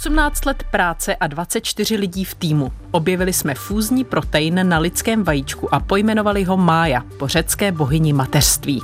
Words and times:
18 0.00 0.46
let 0.46 0.62
práce 0.70 1.16
a 1.16 1.26
24 1.26 1.96
lidí 1.96 2.24
v 2.24 2.34
týmu. 2.34 2.72
Objevili 2.90 3.32
jsme 3.32 3.54
fúzní 3.54 4.04
protein 4.04 4.68
na 4.68 4.78
lidském 4.78 5.24
vajíčku 5.24 5.74
a 5.74 5.80
pojmenovali 5.80 6.44
ho 6.44 6.56
Mája 6.56 7.02
po 7.18 7.28
řecké 7.28 7.72
bohyni 7.72 8.12
mateřství. 8.12 8.82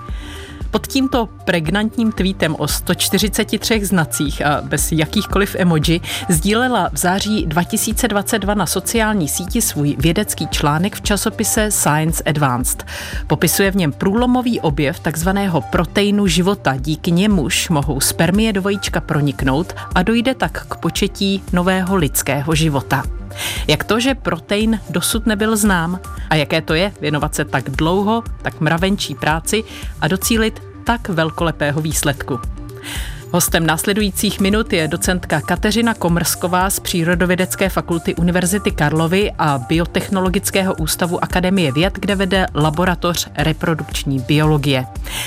Pod 0.74 0.86
tímto 0.86 1.28
pregnantním 1.44 2.12
tweetem 2.12 2.56
o 2.58 2.68
143 2.68 3.84
znacích 3.84 4.46
a 4.46 4.60
bez 4.60 4.92
jakýchkoliv 4.92 5.56
emoji 5.58 6.00
sdílela 6.28 6.90
v 6.92 6.96
září 6.96 7.46
2022 7.46 8.54
na 8.54 8.66
sociální 8.66 9.28
síti 9.28 9.62
svůj 9.62 9.96
vědecký 9.98 10.48
článek 10.48 10.96
v 10.96 11.00
časopise 11.02 11.70
Science 11.70 12.22
Advanced. 12.26 12.86
Popisuje 13.26 13.70
v 13.70 13.76
něm 13.76 13.92
průlomový 13.92 14.60
objev 14.60 15.00
takzvaného 15.00 15.60
proteinu 15.60 16.26
života, 16.26 16.76
díky 16.76 17.10
němuž 17.10 17.68
mohou 17.68 18.00
spermie 18.00 18.52
do 18.52 18.62
vajíčka 18.62 19.00
proniknout 19.00 19.72
a 19.94 20.02
dojde 20.02 20.34
tak 20.34 20.66
k 20.66 20.76
početí 20.76 21.42
nového 21.52 21.96
lidského 21.96 22.54
života. 22.54 23.23
Jak 23.68 23.84
to, 23.84 24.00
že 24.00 24.14
protein 24.14 24.80
dosud 24.90 25.26
nebyl 25.26 25.56
znám 25.56 26.00
a 26.30 26.34
jaké 26.34 26.60
to 26.60 26.74
je 26.74 26.92
věnovat 27.00 27.34
se 27.34 27.44
tak 27.44 27.70
dlouho, 27.70 28.22
tak 28.42 28.60
mravenčí 28.60 29.14
práci 29.14 29.64
a 30.00 30.08
docílit 30.08 30.62
tak 30.84 31.08
velkolepého 31.08 31.80
výsledku. 31.80 32.40
Hostem 33.34 33.66
následujících 33.66 34.40
minut 34.40 34.72
je 34.72 34.88
docentka 34.88 35.40
Kateřina 35.40 35.94
Komrsková 35.94 36.70
z 36.70 36.80
Přírodovědecké 36.80 37.68
fakulty 37.68 38.14
Univerzity 38.14 38.70
Karlovy 38.70 39.32
a 39.38 39.58
Biotechnologického 39.58 40.74
ústavu 40.74 41.24
Akademie 41.24 41.72
věd, 41.72 41.94
kde 41.98 42.14
vede 42.14 42.46
laboratoř 42.54 43.28
reprodukční 43.36 44.18
biologie. 44.18 44.86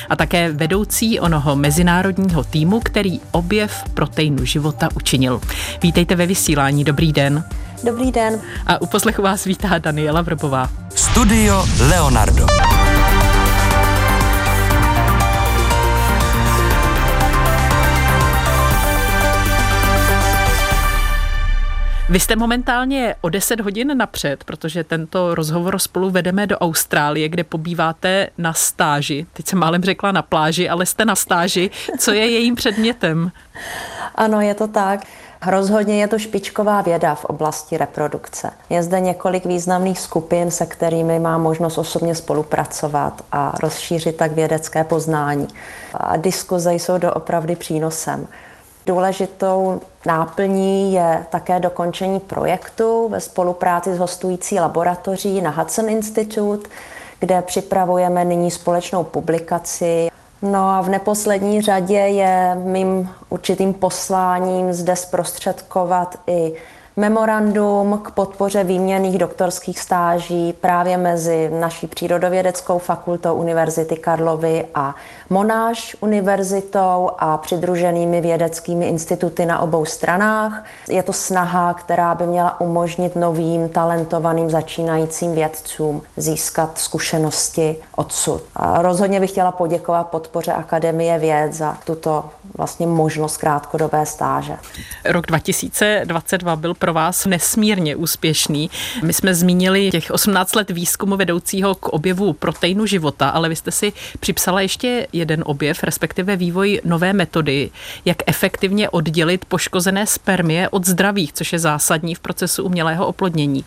A 0.09 0.15
také 0.15 0.51
vedoucí 0.51 1.19
onoho 1.19 1.55
mezinárodního 1.55 2.43
týmu, 2.43 2.79
který 2.79 3.19
objev 3.31 3.83
proteinu 3.93 4.45
života 4.45 4.89
učinil. 4.95 5.41
Vítejte 5.83 6.15
ve 6.15 6.25
vysílání, 6.25 6.83
dobrý 6.83 7.13
den. 7.13 7.43
Dobrý 7.83 8.11
den. 8.11 8.41
A 8.67 8.81
u 8.81 8.85
poslechu 8.85 9.21
vás 9.21 9.45
vítá 9.45 9.77
Daniela 9.77 10.21
Vrbová. 10.21 10.69
Studio 10.95 11.65
Leonardo. 11.89 12.45
Vy 22.09 22.19
jste 22.19 22.35
momentálně 22.35 23.15
o 23.21 23.29
10 23.29 23.59
hodin 23.59 23.97
napřed, 23.97 24.43
protože 24.43 24.83
tento 24.83 25.35
rozhovor 25.35 25.79
spolu 25.79 26.09
vedeme 26.09 26.47
do 26.47 26.57
Austrálie, 26.57 27.29
kde 27.29 27.43
pobýváte 27.43 28.27
na 28.37 28.53
stáži. 28.53 29.25
Teď 29.33 29.47
jsem 29.47 29.59
málem 29.59 29.83
řekla 29.83 30.11
na 30.11 30.21
pláži, 30.21 30.69
ale 30.69 30.85
jste 30.85 31.05
na 31.05 31.15
stáži. 31.15 31.69
Co 31.97 32.11
je 32.11 32.31
jejím 32.31 32.55
předmětem? 32.55 33.31
Ano, 34.15 34.41
je 34.41 34.53
to 34.53 34.67
tak. 34.67 34.99
Rozhodně 35.45 36.01
je 36.01 36.07
to 36.07 36.19
špičková 36.19 36.81
věda 36.81 37.15
v 37.15 37.25
oblasti 37.25 37.77
reprodukce. 37.77 38.51
Je 38.69 38.83
zde 38.83 38.99
několik 38.99 39.45
významných 39.45 39.99
skupin, 39.99 40.51
se 40.51 40.65
kterými 40.65 41.19
má 41.19 41.37
možnost 41.37 41.77
osobně 41.77 42.15
spolupracovat 42.15 43.21
a 43.31 43.53
rozšířit 43.59 44.17
tak 44.17 44.31
vědecké 44.31 44.83
poznání. 44.83 45.47
A 45.93 46.17
diskuze 46.17 46.73
jsou 46.73 46.97
doopravdy 46.97 47.55
přínosem. 47.55 48.27
Důležitou 48.85 49.81
náplní 50.05 50.93
je 50.93 51.25
také 51.29 51.59
dokončení 51.59 52.19
projektu 52.19 53.09
ve 53.09 53.19
spolupráci 53.19 53.95
s 53.95 53.99
hostující 53.99 54.59
laboratoří 54.59 55.41
na 55.41 55.49
Hudson 55.49 55.89
Institute, 55.89 56.69
kde 57.19 57.41
připravujeme 57.41 58.25
nyní 58.25 58.51
společnou 58.51 59.03
publikaci. 59.03 60.07
No 60.41 60.69
a 60.69 60.81
v 60.81 60.89
neposlední 60.89 61.61
řadě 61.61 61.97
je 61.97 62.57
mým 62.63 63.09
určitým 63.29 63.73
posláním 63.73 64.73
zde 64.73 64.95
zprostředkovat 64.95 66.19
i 66.27 66.53
memorandum 66.97 67.99
k 68.03 68.11
podpoře 68.11 68.63
výměných 68.63 69.17
doktorských 69.17 69.79
stáží 69.79 70.53
právě 70.61 70.97
mezi 70.97 71.49
naší 71.59 71.87
přírodovědeckou 71.87 72.79
fakultou 72.79 73.35
Univerzity 73.35 73.95
Karlovy 73.95 74.65
a 74.75 74.95
Monáš 75.29 75.95
univerzitou 75.99 77.09
a 77.17 77.37
přidruženými 77.37 78.21
vědeckými 78.21 78.87
instituty 78.87 79.45
na 79.45 79.59
obou 79.59 79.85
stranách. 79.85 80.65
Je 80.89 81.03
to 81.03 81.13
snaha, 81.13 81.73
která 81.73 82.15
by 82.15 82.27
měla 82.27 82.61
umožnit 82.61 83.15
novým 83.15 83.69
talentovaným 83.69 84.49
začínajícím 84.49 85.35
vědcům 85.35 86.01
získat 86.17 86.77
zkušenosti 86.77 87.75
odsud. 87.95 88.43
A 88.55 88.81
rozhodně 88.81 89.19
bych 89.19 89.31
chtěla 89.31 89.51
poděkovat 89.51 90.07
podpoře 90.07 90.53
Akademie 90.53 91.19
věd 91.19 91.53
za 91.53 91.77
tuto 91.85 92.25
vlastně 92.57 92.87
možnost 92.87 93.37
krátkodobé 93.37 94.05
stáže. 94.05 94.57
Rok 95.05 95.25
2022 95.25 96.55
byl 96.55 96.73
pro 96.73 96.86
vás 96.93 97.25
nesmírně 97.25 97.95
úspěšný. 97.95 98.69
My 99.03 99.13
jsme 99.13 99.35
zmínili 99.35 99.91
těch 99.91 100.11
18 100.11 100.55
let 100.55 100.69
výzkumu 100.69 101.17
vedoucího 101.17 101.75
k 101.75 101.87
objevu 101.87 102.33
proteinu 102.33 102.85
života, 102.85 103.29
ale 103.29 103.49
vy 103.49 103.55
jste 103.55 103.71
si 103.71 103.93
připsala 104.19 104.61
ještě 104.61 105.07
jeden 105.13 105.43
objev, 105.45 105.83
respektive 105.83 106.35
vývoj 106.35 106.81
nové 106.85 107.13
metody, 107.13 107.69
jak 108.05 108.17
efektivně 108.25 108.89
oddělit 108.89 109.45
poškozené 109.45 110.07
spermie 110.07 110.69
od 110.69 110.85
zdravých, 110.85 111.33
což 111.33 111.53
je 111.53 111.59
zásadní 111.59 112.15
v 112.15 112.19
procesu 112.19 112.63
umělého 112.63 113.07
oplodnění. 113.07 113.65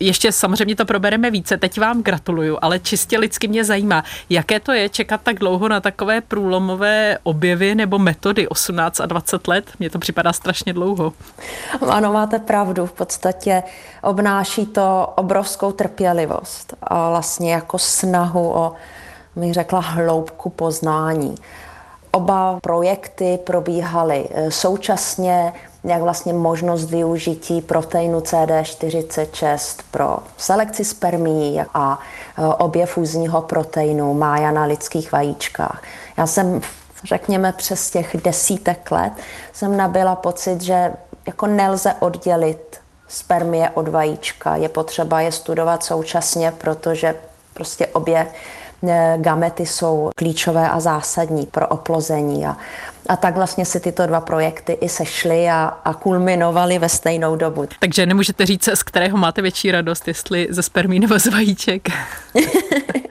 Ještě 0.00 0.32
samozřejmě 0.32 0.76
to 0.76 0.84
probereme 0.84 1.30
více, 1.30 1.56
teď 1.56 1.80
vám 1.80 2.02
gratuluju, 2.02 2.58
ale 2.62 2.78
čistě 2.78 3.18
lidsky 3.18 3.48
mě 3.48 3.64
zajímá, 3.64 4.04
jaké 4.30 4.60
to 4.60 4.72
je 4.72 4.88
čekat 4.88 5.20
tak 5.22 5.38
dlouho 5.38 5.68
na 5.68 5.80
takové 5.80 6.20
průlomové 6.20 7.18
objevy 7.22 7.74
nebo 7.74 7.98
metody 7.98 8.48
18 8.48 9.00
a 9.00 9.06
20 9.06 9.48
let. 9.48 9.70
Mně 9.78 9.90
to 9.90 9.98
připadá 9.98 10.32
strašně 10.32 10.72
dlouho. 10.72 11.12
Ano, 11.88 12.12
máte 12.12 12.38
pravdu. 12.46 12.86
V 12.86 12.92
podstatě 12.92 13.62
obnáší 14.02 14.66
to 14.66 15.12
obrovskou 15.16 15.72
trpělivost 15.72 16.74
a 16.82 17.10
vlastně 17.10 17.52
jako 17.52 17.78
snahu 17.78 18.52
o 18.54 18.72
bych 19.36 19.54
řekla, 19.54 19.80
hloubku 19.80 20.50
poznání. 20.50 21.34
Oba 22.12 22.58
projekty 22.62 23.38
probíhaly 23.44 24.28
e, 24.30 24.50
současně, 24.50 25.52
jak 25.84 26.02
vlastně 26.02 26.32
možnost 26.32 26.90
využití 26.90 27.60
proteinu 27.60 28.20
CD46 28.20 29.82
pro 29.90 30.18
selekci 30.36 30.84
spermí 30.84 31.60
a 31.74 31.98
e, 32.38 32.46
obě 32.46 32.86
fúzního 32.86 33.42
proteinu 33.42 34.14
mája 34.14 34.50
na 34.50 34.64
lidských 34.64 35.12
vajíčkách. 35.12 35.82
Já 36.16 36.26
jsem, 36.26 36.60
řekněme, 37.04 37.52
přes 37.52 37.90
těch 37.90 38.16
desítek 38.24 38.90
let 38.90 39.12
jsem 39.52 39.76
nabila 39.76 40.16
pocit, 40.16 40.62
že 40.62 40.92
jako 41.26 41.46
nelze 41.46 41.94
oddělit 42.00 42.80
spermie 43.08 43.70
od 43.70 43.88
vajíčka. 43.88 44.56
Je 44.56 44.68
potřeba 44.68 45.20
je 45.20 45.32
studovat 45.32 45.84
současně, 45.84 46.52
protože 46.58 47.14
prostě 47.54 47.86
obě 47.86 48.26
Eh, 48.88 49.18
gamety 49.20 49.66
jsou 49.66 50.10
klíčové 50.16 50.70
a 50.70 50.80
zásadní 50.80 51.46
pro 51.46 51.68
oplození. 51.68 52.46
A, 52.46 52.56
a 53.08 53.16
tak 53.16 53.36
vlastně 53.36 53.64
se 53.64 53.80
tyto 53.80 54.06
dva 54.06 54.20
projekty 54.20 54.72
i 54.72 54.88
sešly 54.88 55.50
a, 55.50 55.64
a 55.84 55.94
kulminovaly 55.94 56.78
ve 56.78 56.88
stejnou 56.88 57.36
dobu. 57.36 57.66
Takže 57.80 58.06
nemůžete 58.06 58.46
říct, 58.46 58.68
z 58.74 58.82
kterého 58.82 59.18
máte 59.18 59.42
větší 59.42 59.70
radost, 59.70 60.08
jestli 60.08 60.48
ze 60.50 60.62
spermí 60.62 61.00
nebo 61.00 61.18
z 61.18 61.26
vajíček? 61.26 61.88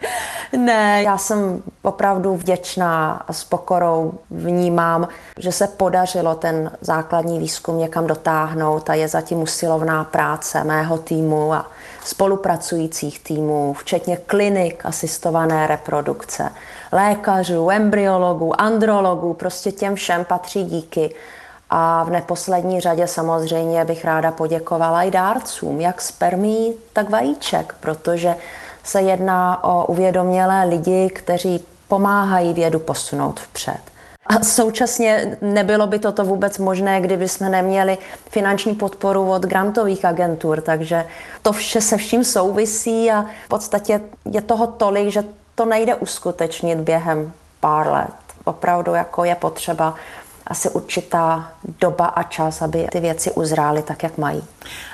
ne, 0.58 1.04
já 1.04 1.18
jsem 1.18 1.64
opravdu 1.82 2.36
vděčná 2.36 3.24
a 3.28 3.34
s 3.34 3.44
pokorou 3.44 4.14
vnímám, 4.32 5.08
že 5.40 5.52
se 5.52 5.68
podařilo 5.68 6.36
ten 6.36 6.72
základní 6.82 7.40
výzkum 7.40 7.78
někam 7.78 8.08
dotáhnout 8.08 8.90
a 8.90 8.94
je 8.94 9.08
zatím 9.08 9.42
usilovná 9.42 10.04
práce 10.04 10.64
mého 10.64 10.98
týmu 10.98 11.54
a 11.54 11.72
spolupracujících 12.04 13.20
týmů, 13.20 13.74
včetně 13.74 14.18
klinik 14.18 14.86
asistované 14.86 15.68
reprodukce, 15.68 16.52
lékařů, 16.92 17.70
embryologů, 17.72 18.62
andrologů, 18.62 19.34
prostě 19.34 19.72
těm 19.72 19.96
všem 19.96 20.26
patří 20.26 20.64
díky. 20.64 21.16
A 21.70 22.04
v 22.04 22.10
neposlední 22.10 22.82
řadě 22.82 23.08
samozřejmě 23.08 23.86
bych 23.86 24.06
ráda 24.06 24.32
poděkovala 24.32 25.04
i 25.04 25.12
dárcům, 25.12 25.82
jak 25.82 26.02
spermí, 26.02 26.74
tak 26.94 27.10
vajíček, 27.10 27.76
protože 27.80 28.36
se 28.86 29.02
jedná 29.02 29.64
o 29.64 29.86
uvědomělé 29.86 30.66
lidi, 30.66 31.10
kteří 31.10 31.66
pomáhají 31.88 32.54
vědu 32.54 32.80
posunout 32.80 33.40
vpřed. 33.40 33.80
A 34.28 34.44
současně 34.44 35.38
nebylo 35.42 35.88
by 35.88 36.00
toto 36.00 36.24
vůbec 36.24 36.58
možné, 36.58 37.02
kdyby 37.02 37.30
jsme 37.30 37.50
neměli 37.50 37.98
finanční 38.30 38.76
podporu 38.76 39.32
od 39.32 39.42
grantových 39.42 40.06
agentur, 40.06 40.62
takže 40.62 41.06
to 41.42 41.52
vše 41.52 41.82
se 41.82 41.98
vším 41.98 42.24
souvisí 42.24 43.12
a 43.12 43.26
v 43.46 43.48
podstatě 43.48 44.02
je 44.32 44.42
toho 44.42 44.68
tolik, 44.68 45.10
že 45.10 45.24
to 45.56 45.66
nejde 45.66 45.96
uskutečnit 45.96 46.80
během 46.80 47.34
pár 47.60 47.88
let. 47.88 48.14
Opravdu 48.44 48.94
jako 48.94 49.24
je 49.24 49.36
potřeba 49.36 49.96
asi 50.48 50.70
určitá 50.70 51.52
doba 51.82 52.06
a 52.06 52.24
čas, 52.24 52.62
aby 52.62 52.88
ty 52.92 53.00
věci 53.00 53.32
uzrály 53.32 53.84
tak, 53.84 54.04
jak 54.04 54.18
mají. 54.18 54.44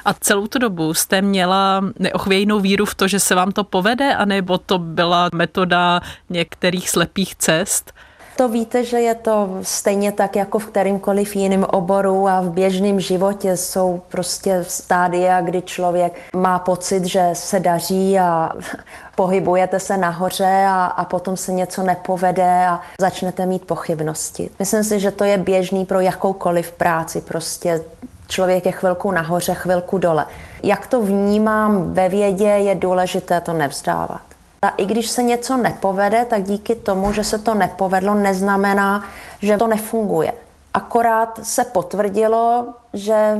A 0.05 0.13
celou 0.13 0.47
tu 0.47 0.59
dobu 0.59 0.93
jste 0.93 1.21
měla 1.21 1.83
neochvějnou 1.99 2.59
víru 2.59 2.85
v 2.85 2.95
to, 2.95 3.07
že 3.07 3.19
se 3.19 3.35
vám 3.35 3.51
to 3.51 3.63
povede, 3.63 4.15
anebo 4.15 4.57
to 4.57 4.77
byla 4.77 5.29
metoda 5.33 6.01
některých 6.29 6.89
slepých 6.89 7.35
cest? 7.35 7.93
To 8.41 8.49
víte, 8.49 8.83
že 8.83 8.99
je 9.01 9.15
to 9.15 9.49
stejně 9.61 10.11
tak 10.11 10.35
jako 10.35 10.59
v 10.59 10.65
kterýmkoliv 10.65 11.35
jiném 11.35 11.63
oboru 11.63 12.27
a 12.27 12.41
v 12.41 12.49
běžném 12.49 12.99
životě 12.99 13.57
jsou 13.57 14.01
prostě 14.07 14.65
stádia, 14.67 15.41
kdy 15.41 15.61
člověk 15.61 16.19
má 16.35 16.59
pocit, 16.59 17.05
že 17.05 17.29
se 17.33 17.59
daří 17.59 18.19
a 18.19 18.51
pohybujete 19.15 19.79
se 19.79 19.97
nahoře 19.97 20.65
a, 20.67 20.85
a 20.85 21.05
potom 21.05 21.37
se 21.37 21.51
něco 21.51 21.83
nepovede 21.83 22.65
a 22.65 22.81
začnete 23.01 23.45
mít 23.45 23.65
pochybnosti. 23.65 24.49
Myslím 24.59 24.83
si, 24.83 24.99
že 24.99 25.11
to 25.11 25.23
je 25.23 25.37
běžný 25.37 25.85
pro 25.85 25.99
jakoukoliv 25.99 26.71
práci. 26.71 27.21
Prostě 27.21 27.83
člověk 28.27 28.65
je 28.65 28.71
chvilku 28.71 29.11
nahoře, 29.11 29.53
chvilku 29.53 29.97
dole. 29.97 30.25
Jak 30.63 30.87
to 30.87 31.01
vnímám 31.01 31.93
ve 31.93 32.09
vědě, 32.09 32.47
je 32.47 32.75
důležité 32.75 33.41
to 33.41 33.53
nevzdávat. 33.53 34.30
A 34.65 34.69
i 34.69 34.85
když 34.85 35.09
se 35.09 35.23
něco 35.23 35.57
nepovede, 35.57 36.25
tak 36.25 36.43
díky 36.43 36.75
tomu, 36.75 37.13
že 37.13 37.23
se 37.23 37.37
to 37.37 37.53
nepovedlo, 37.53 38.13
neznamená, 38.13 39.03
že 39.41 39.57
to 39.57 39.67
nefunguje. 39.67 40.33
Akorát 40.73 41.39
se 41.43 41.63
potvrdilo, 41.65 42.67
že 42.93 43.37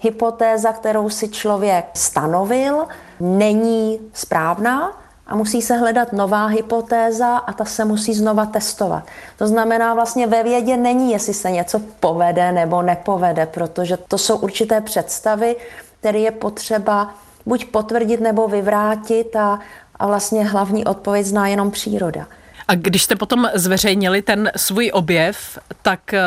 hypotéza, 0.00 0.72
kterou 0.72 1.10
si 1.10 1.28
člověk 1.28 1.84
stanovil, 1.94 2.86
není 3.20 4.00
správná 4.12 4.92
a 5.26 5.36
musí 5.36 5.62
se 5.62 5.76
hledat 5.76 6.12
nová 6.12 6.46
hypotéza 6.46 7.36
a 7.36 7.52
ta 7.52 7.64
se 7.64 7.84
musí 7.84 8.14
znova 8.14 8.46
testovat. 8.46 9.04
To 9.38 9.46
znamená, 9.46 9.94
vlastně 9.94 10.26
ve 10.26 10.42
vědě 10.42 10.76
není, 10.76 11.12
jestli 11.12 11.34
se 11.34 11.50
něco 11.50 11.80
povede 12.00 12.52
nebo 12.52 12.82
nepovede, 12.82 13.46
protože 13.46 13.96
to 13.96 14.18
jsou 14.18 14.36
určité 14.36 14.80
představy, 14.80 15.56
které 16.00 16.18
je 16.18 16.30
potřeba 16.30 17.14
buď 17.46 17.64
potvrdit 17.64 18.20
nebo 18.20 18.48
vyvrátit 18.48 19.36
a, 19.36 19.58
a 20.02 20.06
vlastně 20.06 20.44
hlavní 20.44 20.84
odpověď 20.84 21.26
zná 21.26 21.48
jenom 21.48 21.70
příroda. 21.70 22.26
A 22.72 22.74
když 22.74 23.02
jste 23.02 23.16
potom 23.16 23.48
zveřejnili 23.54 24.22
ten 24.22 24.50
svůj 24.56 24.90
objev, 24.94 25.58
tak 25.82 26.14
eh, 26.14 26.20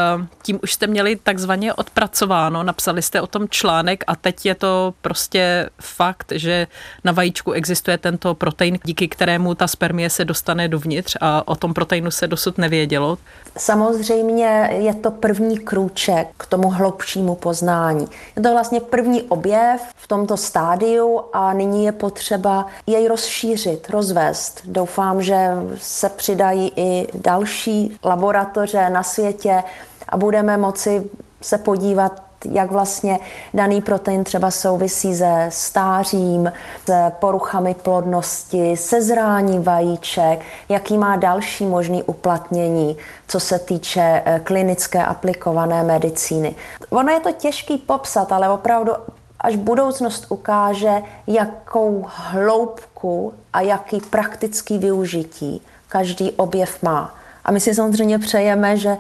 tím 0.44 0.60
už 0.64 0.74
jste 0.74 0.88
měli 0.88 1.16
takzvaně 1.16 1.74
odpracováno, 1.74 2.64
napsali 2.64 3.02
jste 3.02 3.22
o 3.22 3.28
tom 3.28 3.50
článek 3.50 4.04
a 4.08 4.16
teď 4.16 4.46
je 4.46 4.56
to 4.56 4.94
prostě 5.02 5.70
fakt, 5.82 6.34
že 6.36 6.68
na 7.04 7.12
vajíčku 7.12 7.52
existuje 7.52 7.98
tento 7.98 8.36
protein, 8.36 8.80
díky 8.84 9.08
kterému 9.08 9.56
ta 9.56 9.68
spermie 9.68 10.10
se 10.10 10.26
dostane 10.26 10.68
dovnitř 10.68 11.18
a 11.22 11.48
o 11.48 11.56
tom 11.56 11.74
proteinu 11.74 12.12
se 12.12 12.28
dosud 12.28 12.58
nevědělo. 12.58 13.18
Samozřejmě 13.58 14.70
je 14.72 14.94
to 14.94 15.12
první 15.12 15.58
krůček 15.58 16.28
k 16.38 16.46
tomu 16.46 16.70
hlubšímu 16.70 17.36
poznání. 17.36 18.08
Je 18.36 18.42
to 18.42 18.52
vlastně 18.52 18.80
první 18.80 19.22
objev 19.22 19.82
v 19.96 20.08
tomto 20.08 20.38
stádiu 20.38 21.22
a 21.34 21.54
nyní 21.54 21.86
je 21.86 21.92
potřeba 21.92 22.66
jej 22.88 23.08
rozšířit, 23.08 23.90
rozvést. 23.90 24.62
Doufám, 24.66 25.22
že 25.22 25.50
se 25.78 26.10
přidají 26.36 26.72
i 26.76 27.08
další 27.14 27.98
laboratoře 28.04 28.90
na 28.90 29.04
světě 29.04 29.64
a 30.10 30.18
budeme 30.18 30.58
moci 30.58 31.10
se 31.42 31.58
podívat 31.58 32.22
jak 32.52 32.72
vlastně 32.72 33.20
daný 33.54 33.82
protein 33.82 34.24
třeba 34.24 34.52
souvisí 34.52 35.16
se 35.16 35.48
stářím, 35.50 36.52
s 36.86 37.12
poruchami 37.20 37.74
plodnosti, 37.74 38.78
se 38.78 39.02
zráním 39.02 39.64
vajíček, 39.64 40.40
jaký 40.70 40.98
má 40.98 41.16
další 41.16 41.66
možný 41.66 42.04
uplatnění, 42.04 42.98
co 43.28 43.40
se 43.40 43.60
týče 43.60 44.22
eh, 44.26 44.40
klinické 44.44 45.06
aplikované 45.06 45.84
medicíny. 45.84 46.56
Ono 46.90 47.12
je 47.12 47.20
to 47.20 47.32
těžký 47.32 47.78
popsat, 47.78 48.32
ale 48.32 48.50
opravdu 48.50 48.92
až 49.40 49.56
budoucnost 49.56 50.26
ukáže, 50.30 51.02
jakou 51.28 52.06
hloubku 52.08 53.34
a 53.54 53.62
jaký 53.62 54.02
praktický 54.10 54.78
využití 54.78 55.62
každý 55.88 56.32
objev 56.32 56.84
má. 56.84 57.16
A 57.46 57.52
my 57.52 57.60
si 57.60 57.76
samozřejmě 57.76 58.20
přejeme, 58.20 58.78
že 58.78 58.98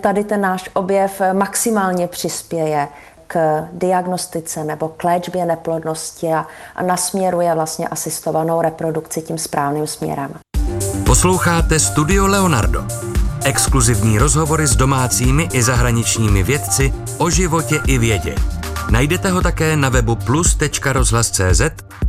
tady 0.00 0.24
ten 0.24 0.40
náš 0.40 0.70
objev 0.72 1.20
maximálně 1.32 2.06
přispěje 2.08 2.88
k 3.26 3.64
diagnostice 3.72 4.64
nebo 4.64 4.88
k 4.88 5.04
léčbě 5.04 5.44
neplodnosti 5.44 6.26
a, 6.26 6.46
a 6.76 6.82
nasměruje 6.82 7.54
vlastně 7.54 7.88
asistovanou 7.88 8.60
reprodukci 8.60 9.22
tím 9.22 9.38
správným 9.38 9.86
směrem. 9.86 10.30
Posloucháte 11.06 11.80
Studio 11.80 12.26
Leonardo. 12.26 12.84
Exkluzivní 13.44 14.18
rozhovory 14.18 14.66
s 14.66 14.76
domácími 14.76 15.48
i 15.52 15.62
zahraničními 15.62 16.42
vědci 16.42 16.92
o 17.18 17.30
životě 17.30 17.80
i 17.86 17.98
vědě. 17.98 18.34
Najdete 18.90 19.30
ho 19.30 19.40
také 19.40 19.76
na 19.76 19.88
webu 19.88 20.16
plus.rozhlas.cz, 20.16 21.60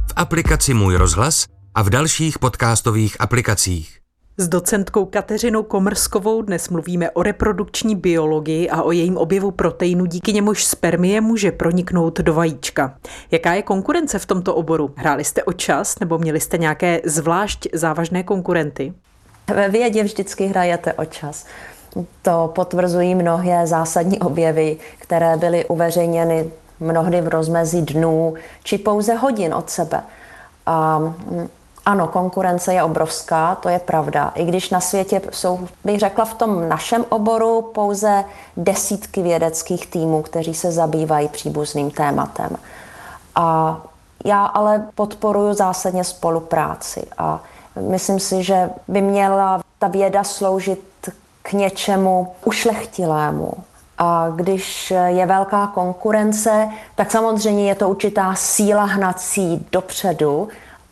v 0.07 0.13
aplikaci 0.15 0.73
Můj 0.73 0.95
rozhlas 0.95 1.45
a 1.75 1.81
v 1.81 1.89
dalších 1.89 2.39
podcastových 2.39 3.21
aplikacích. 3.21 4.02
S 4.37 4.47
docentkou 4.47 5.05
Kateřinou 5.05 5.63
Komrskovou 5.63 6.41
dnes 6.41 6.69
mluvíme 6.69 7.11
o 7.11 7.23
reprodukční 7.23 7.95
biologii 7.95 8.69
a 8.69 8.83
o 8.83 8.91
jejím 8.91 9.17
objevu 9.17 9.51
proteinu, 9.51 10.05
díky 10.05 10.33
němuž 10.33 10.65
spermie 10.65 11.21
může 11.21 11.51
proniknout 11.51 12.19
do 12.19 12.33
vajíčka. 12.33 12.97
Jaká 13.31 13.53
je 13.53 13.61
konkurence 13.61 14.19
v 14.19 14.25
tomto 14.25 14.55
oboru? 14.55 14.91
Hráli 14.95 15.23
jste 15.23 15.43
o 15.43 15.53
čas 15.53 15.99
nebo 15.99 16.17
měli 16.17 16.39
jste 16.39 16.57
nějaké 16.57 17.01
zvlášť 17.05 17.67
závažné 17.73 18.23
konkurenty? 18.23 18.93
Ve 19.55 19.69
vědě 19.69 20.03
vždycky 20.03 20.45
hrajete 20.45 20.93
o 20.93 21.05
čas. 21.05 21.45
To 22.21 22.51
potvrzují 22.55 23.15
mnohé 23.15 23.67
zásadní 23.67 24.19
objevy, 24.19 24.77
které 24.99 25.37
byly 25.37 25.65
uveřejněny 25.65 26.51
mnohdy 26.79 27.21
v 27.21 27.27
rozmezí 27.27 27.81
dnů 27.81 28.33
či 28.63 28.77
pouze 28.77 29.13
hodin 29.13 29.53
od 29.53 29.69
sebe. 29.69 30.01
A 30.65 30.99
ano, 31.85 32.07
konkurence 32.07 32.73
je 32.73 32.83
obrovská, 32.83 33.55
to 33.55 33.69
je 33.69 33.79
pravda. 33.79 34.31
I 34.35 34.45
když 34.45 34.69
na 34.69 34.79
světě 34.79 35.21
jsou, 35.31 35.67
bych 35.83 35.99
řekla, 35.99 36.25
v 36.25 36.33
tom 36.33 36.69
našem 36.69 37.05
oboru 37.09 37.61
pouze 37.61 38.23
desítky 38.57 39.21
vědeckých 39.21 39.87
týmů, 39.87 40.21
kteří 40.21 40.53
se 40.53 40.71
zabývají 40.71 41.27
příbuzným 41.27 41.91
tématem. 41.91 42.57
A 43.35 43.77
já 44.25 44.45
ale 44.45 44.87
podporuji 44.95 45.53
zásadně 45.53 46.03
spolupráci 46.03 47.07
a 47.17 47.39
myslím 47.79 48.19
si, 48.19 48.43
že 48.43 48.69
by 48.87 49.01
měla 49.01 49.61
ta 49.79 49.87
věda 49.87 50.23
sloužit 50.23 51.09
k 51.41 51.53
něčemu 51.53 52.33
ušlechtilému. 52.45 53.53
A 53.97 54.29
když 54.35 54.93
je 55.05 55.25
velká 55.25 55.67
konkurence, 55.67 56.69
tak 56.95 57.11
samozřejmě 57.11 57.67
je 57.67 57.75
to 57.75 57.89
určitá 57.89 58.35
síla 58.35 58.83
hnací 58.83 59.67
dopředu, 59.71 60.47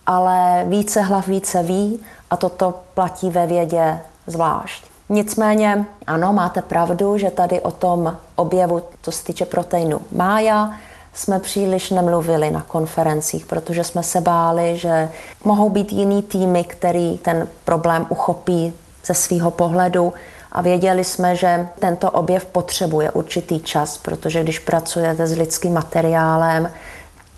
ale 0.06 0.66
více 0.68 1.02
hlav 1.02 1.28
více 1.28 1.64
ví 1.64 2.00
a 2.30 2.38
toto 2.38 2.80
platí 2.94 3.30
ve 3.30 3.48
vědě 3.48 4.00
zvlášť. 4.28 4.84
Nicméně, 5.10 5.86
ano, 6.08 6.34
máte 6.34 6.62
pravdu, 6.62 7.18
že 7.18 7.32
tady 7.32 7.62
o 7.62 7.72
tom 7.72 8.18
objevu, 8.36 8.82
co 9.02 9.12
se 9.12 9.24
týče 9.24 9.46
proteinu 9.46 10.02
mája, 10.12 10.74
jsme 11.14 11.40
příliš 11.40 11.90
nemluvili 11.90 12.52
na 12.52 12.62
konferencích, 12.62 13.46
protože 13.46 13.84
jsme 13.84 14.04
se 14.04 14.22
báli, 14.22 14.78
že 14.78 15.10
mohou 15.44 15.70
být 15.70 15.92
jiný 15.92 16.24
týmy, 16.24 16.64
který 16.64 17.18
ten 17.18 17.48
problém 17.66 18.06
uchopí 18.10 18.74
ze 19.06 19.14
svého 19.14 19.52
pohledu 19.52 20.14
a 20.52 20.62
věděli 20.62 21.04
jsme, 21.04 21.36
že 21.36 21.68
tento 21.80 22.12
objev 22.12 22.46
potřebuje 22.46 23.12
určitý 23.12 23.60
čas, 23.60 23.98
protože 23.98 24.44
když 24.44 24.60
pracujete 24.60 25.28
s 25.28 25.38
lidským 25.38 25.74
materiálem, 25.74 26.70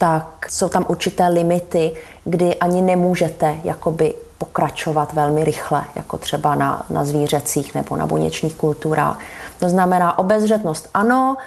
tak 0.04 0.46
jsou 0.50 0.70
tam 0.70 0.86
určité 0.88 1.28
limity, 1.28 1.92
kdy 2.24 2.56
ani 2.56 2.82
nemůžete 2.82 3.56
jakoby 3.64 4.14
pokračovat 4.38 5.14
velmi 5.14 5.44
rychle, 5.44 5.84
jako 5.96 6.18
třeba 6.18 6.56
na, 6.56 6.86
na 6.90 7.06
zvířecích 7.06 7.76
nebo 7.76 7.96
na 7.96 8.08
buněčných 8.08 8.56
kulturách. 8.56 9.20
To 9.60 9.70
znamená 9.70 10.20
obezřetnost 10.20 10.90
ano, 10.94 11.38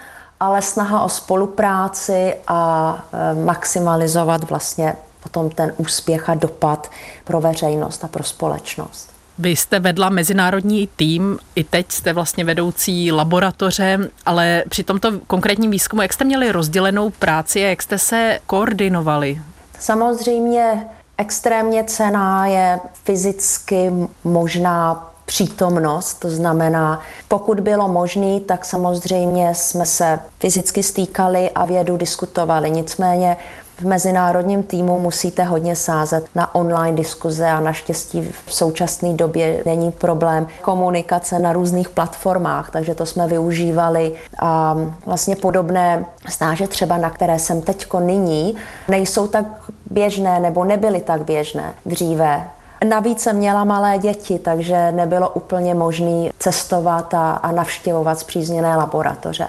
ale 0.40 0.62
snaha 0.62 1.02
o 1.02 1.08
spolupráci 1.08 2.34
a 2.48 2.98
e, 3.12 3.44
maximalizovat 3.44 4.50
vlastně 4.50 4.96
potom 5.22 5.50
ten 5.50 5.72
úspěch 5.76 6.28
a 6.28 6.34
dopad 6.34 6.90
pro 7.24 7.40
veřejnost 7.40 8.04
a 8.04 8.08
pro 8.08 8.24
společnost. 8.24 9.15
Vy 9.38 9.56
jste 9.56 9.80
vedla 9.80 10.08
mezinárodní 10.08 10.88
tým, 10.96 11.38
i 11.54 11.64
teď 11.64 11.92
jste 11.92 12.12
vlastně 12.12 12.44
vedoucí 12.44 13.12
laboratoře, 13.12 13.98
ale 14.26 14.64
při 14.68 14.84
tomto 14.84 15.20
konkrétním 15.26 15.70
výzkumu, 15.70 16.02
jak 16.02 16.12
jste 16.12 16.24
měli 16.24 16.52
rozdělenou 16.52 17.10
práci 17.10 17.64
a 17.64 17.68
jak 17.68 17.82
jste 17.82 17.98
se 17.98 18.38
koordinovali? 18.46 19.40
Samozřejmě 19.80 20.86
extrémně 21.18 21.84
cená 21.84 22.46
je 22.46 22.80
fyzicky 23.04 23.90
možná 24.24 25.10
přítomnost, 25.26 26.14
to 26.14 26.30
znamená, 26.30 27.00
pokud 27.28 27.60
bylo 27.60 27.88
možné, 27.88 28.40
tak 28.40 28.64
samozřejmě 28.64 29.54
jsme 29.54 29.86
se 29.86 30.18
fyzicky 30.38 30.82
stýkali 30.82 31.50
a 31.50 31.64
vědu 31.64 31.96
diskutovali. 31.96 32.70
Nicméně 32.70 33.36
v 33.78 33.86
mezinárodním 33.86 34.62
týmu 34.62 35.00
musíte 35.00 35.44
hodně 35.44 35.76
sázet 35.76 36.26
na 36.34 36.54
online 36.54 36.96
diskuze 36.96 37.46
a 37.46 37.60
naštěstí 37.60 38.32
v 38.46 38.54
současné 38.54 39.14
době 39.14 39.62
není 39.66 39.92
problém 39.92 40.46
komunikace 40.62 41.38
na 41.38 41.52
různých 41.52 41.88
platformách, 41.88 42.70
takže 42.70 42.94
to 42.94 43.06
jsme 43.06 43.26
využívali 43.26 44.12
a 44.38 44.76
vlastně 45.06 45.36
podobné 45.36 46.04
stáže 46.28 46.68
třeba, 46.68 46.96
na 46.96 47.10
které 47.10 47.38
jsem 47.38 47.62
teďko 47.62 48.00
nyní, 48.00 48.56
nejsou 48.88 49.26
tak 49.26 49.46
běžné 49.90 50.40
nebo 50.40 50.64
nebyly 50.64 51.00
tak 51.00 51.24
běžné 51.24 51.74
dříve 51.86 52.50
Navíc 52.84 53.20
jsem 53.20 53.36
měla 53.36 53.64
malé 53.64 53.98
děti, 53.98 54.38
takže 54.38 54.92
nebylo 54.92 55.30
úplně 55.30 55.74
možné 55.74 56.30
cestovat 56.38 57.14
a, 57.14 57.30
a 57.32 57.52
navštěvovat 57.52 58.18
zpřízněné 58.18 58.76
laboratoře. 58.76 59.48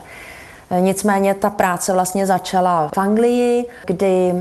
Nicméně 0.80 1.34
ta 1.34 1.50
práce 1.50 1.94
vlastně 1.94 2.26
začala 2.26 2.90
v 2.96 2.98
Anglii, 2.98 3.66
kdy 3.86 4.34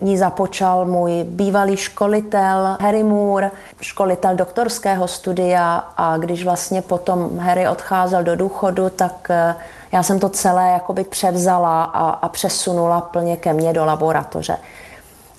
ní 0.00 0.18
započal 0.18 0.84
můj 0.86 1.24
bývalý 1.24 1.76
školitel 1.76 2.76
Harry 2.80 3.02
Moore, 3.02 3.50
školitel 3.80 4.36
doktorského 4.36 5.08
studia 5.08 5.84
a 5.96 6.16
když 6.16 6.44
vlastně 6.44 6.82
potom 6.82 7.38
Harry 7.38 7.68
odcházel 7.68 8.22
do 8.24 8.36
důchodu, 8.36 8.90
tak 8.90 9.26
eh, 9.30 9.54
já 9.92 10.02
jsem 10.02 10.18
to 10.18 10.28
celé 10.28 10.70
jakoby 10.70 11.04
převzala 11.04 11.84
a, 11.84 12.10
a 12.10 12.28
přesunula 12.28 13.00
plně 13.00 13.36
ke 13.36 13.52
mně 13.52 13.72
do 13.72 13.84
laboratoře. 13.84 14.56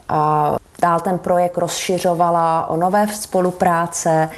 A 0.10 0.56
dál 0.82 1.00
ten 1.00 1.20
projekt 1.20 1.58
rozšiřovala 1.58 2.70
o 2.70 2.78
nové 2.78 3.08
spolupráce, 3.08 4.30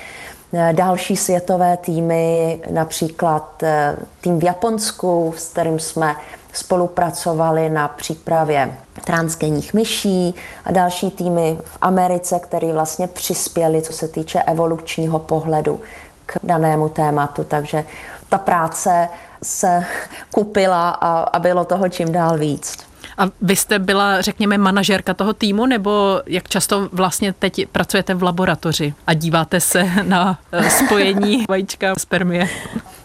další 0.71 1.15
světové 1.15 1.77
týmy, 1.77 2.59
například 2.69 3.63
eh, 3.63 3.95
tým 4.21 4.39
v 4.39 4.43
Japonsku, 4.43 5.33
s 5.37 5.47
kterým 5.47 5.79
jsme 5.79 6.15
spolupracovali 6.53 7.69
na 7.69 7.87
přípravě 7.87 8.77
transgenních 9.05 9.73
myší 9.73 10.35
a 10.65 10.71
další 10.71 11.11
týmy 11.11 11.57
v 11.63 11.77
Americe, 11.81 12.39
které 12.39 12.73
vlastně 12.73 13.07
přispěli, 13.07 13.81
co 13.81 13.93
se 13.93 14.07
týče 14.07 14.43
evolučního 14.43 15.19
pohledu 15.19 15.81
k 16.25 16.37
danému 16.43 16.89
tématu. 16.89 17.43
Takže 17.43 17.83
ta 18.29 18.37
práce 18.37 19.09
se 19.43 19.85
kupila 20.33 20.89
a, 20.89 21.19
a 21.19 21.39
bylo 21.39 21.65
toho 21.65 21.89
čím 21.89 22.11
dál 22.11 22.37
víc. 22.37 22.77
A 23.17 23.23
vy 23.41 23.55
jste 23.55 23.79
byla, 23.79 24.21
řekněme, 24.21 24.57
manažerka 24.57 25.13
toho 25.13 25.33
týmu, 25.33 25.65
nebo 25.65 26.21
jak 26.25 26.49
často 26.49 26.89
vlastně 26.91 27.33
teď 27.33 27.67
pracujete 27.71 28.13
v 28.13 28.23
laboratoři 28.23 28.93
a 29.07 29.13
díváte 29.13 29.59
se 29.59 29.89
na 30.03 30.39
eh, 30.51 30.69
spojení 30.69 31.45
vajíčka 31.49 31.93
spermie? 31.97 32.49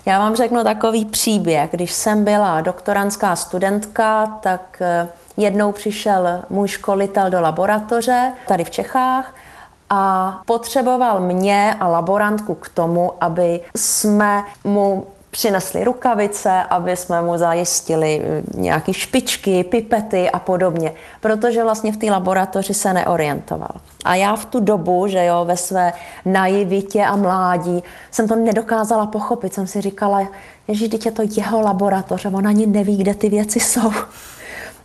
Já 0.07 0.19
vám 0.19 0.37
řeknu 0.37 0.65
takový 0.65 1.05
příběh. 1.05 1.71
Když 1.71 1.93
jsem 1.93 2.25
byla 2.25 2.61
doktorantská 2.61 3.37
studentka, 3.37 4.27
tak 4.27 4.79
eh, 4.81 5.09
jednou 5.37 5.73
přišel 5.73 6.43
můj 6.50 6.69
školitel 6.69 7.31
do 7.31 7.41
laboratoře 7.41 8.33
tady 8.49 8.65
v 8.65 8.71
Čechách 8.71 9.35
a 9.91 10.41
potřeboval 10.47 11.21
mě 11.21 11.77
a 11.81 11.88
laborantku 11.88 12.55
k 12.55 12.69
tomu, 12.69 13.12
aby 13.21 13.61
jsme 13.77 14.45
mu 14.65 15.07
přinesli 15.38 15.85
rukavice, 15.85 16.50
aby 16.50 16.97
jsme 16.97 17.23
mu 17.23 17.38
zajistili 17.38 18.23
eh, 18.25 18.42
nějaké 18.54 18.92
špičky, 18.92 19.64
pipety 19.64 20.30
a 20.30 20.38
podobně, 20.38 20.92
protože 21.21 21.62
vlastně 21.62 21.92
v 21.92 21.97
té 21.97 22.11
laboratoři 22.11 22.75
se 22.75 22.92
neorientoval. 22.92 23.71
A 24.04 24.14
já 24.14 24.37
v 24.37 24.45
tu 24.45 24.61
dobu, 24.61 25.07
že 25.07 25.25
jo, 25.25 25.45
ve 25.45 25.57
své 25.57 25.92
naivitě 26.25 27.04
a 27.04 27.16
mládí, 27.16 27.83
jsem 28.11 28.28
to 28.28 28.37
nedokázala 28.37 29.07
pochopit. 29.07 29.54
Jsem 29.54 29.66
si 29.66 29.80
říkala, 29.80 30.28
že 30.68 30.88
teď 30.88 31.07
je 31.07 31.12
to 31.12 31.23
jeho 31.30 31.61
laboratoře, 31.61 32.28
on 32.28 32.47
ani 32.47 32.66
neví, 32.66 32.97
kde 32.97 33.14
ty 33.14 33.28
věci 33.28 33.61
jsou. 33.61 33.92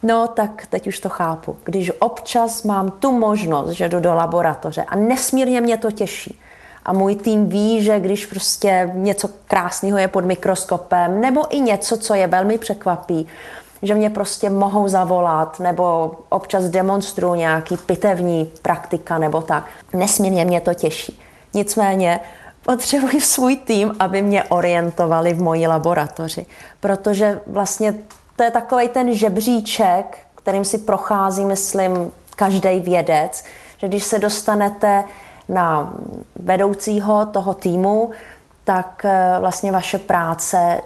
No, 0.04 0.28
tak 0.28 0.68
teď 0.70 0.88
už 0.88 1.00
to 1.00 1.10
chápu. 1.10 1.58
Když 1.64 1.92
občas 2.00 2.64
mám 2.64 2.92
tu 2.92 3.12
možnost, 3.12 3.70
že 3.70 3.90
jdu 3.90 4.00
do 4.00 4.14
laboratoře 4.14 4.84
a 4.84 4.96
nesmírně 4.96 5.62
mě 5.62 5.78
to 5.78 5.92
těší, 5.92 6.40
a 6.86 6.94
můj 6.94 7.16
tým 7.16 7.50
ví, 7.50 7.84
že 7.84 8.00
když 8.00 8.26
prostě 8.26 8.92
něco 8.94 9.30
krásného 9.48 9.98
je 9.98 10.08
pod 10.08 10.26
mikroskopem, 10.26 11.22
nebo 11.22 11.56
i 11.56 11.60
něco, 11.60 11.98
co 11.98 12.14
je 12.14 12.28
velmi 12.28 12.58
překvapí, 12.58 13.28
že 13.82 13.96
mě 13.96 14.10
prostě 14.10 14.50
mohou 14.50 14.88
zavolat, 14.88 15.60
nebo 15.60 16.12
občas 16.30 16.64
demonstrují 16.64 17.40
nějaký 17.40 17.78
pitevní 17.78 18.52
praktika 18.62 19.18
nebo 19.18 19.42
tak. 19.42 19.66
Nesmírně 19.94 20.46
mě 20.46 20.62
to 20.62 20.74
těší. 20.74 21.20
Nicméně 21.54 22.20
potřebuji 22.66 23.22
svůj 23.22 23.56
tým, 23.56 23.96
aby 24.00 24.22
mě 24.22 24.44
orientovali 24.44 25.34
v 25.34 25.42
mojí 25.42 25.68
laboratoři, 25.68 26.46
protože 26.80 27.42
vlastně 27.48 27.96
to 28.36 28.44
je 28.44 28.52
takový 28.52 28.90
ten 28.90 29.14
žebříček, 29.14 30.18
kterým 30.36 30.66
si 30.66 30.78
prochází, 30.78 31.46
myslím, 31.46 32.12
každý 32.36 32.80
vědec, 32.80 33.44
že 33.78 33.88
když 33.88 34.04
se 34.04 34.20
dostanete 34.20 35.04
na 35.50 35.94
vedoucího 36.36 37.26
toho 37.26 37.54
týmu, 37.54 38.12
tak 38.64 39.06
eh, 39.06 39.36
vlastně 39.40 39.72
vaše 39.72 39.98
práce 39.98 40.82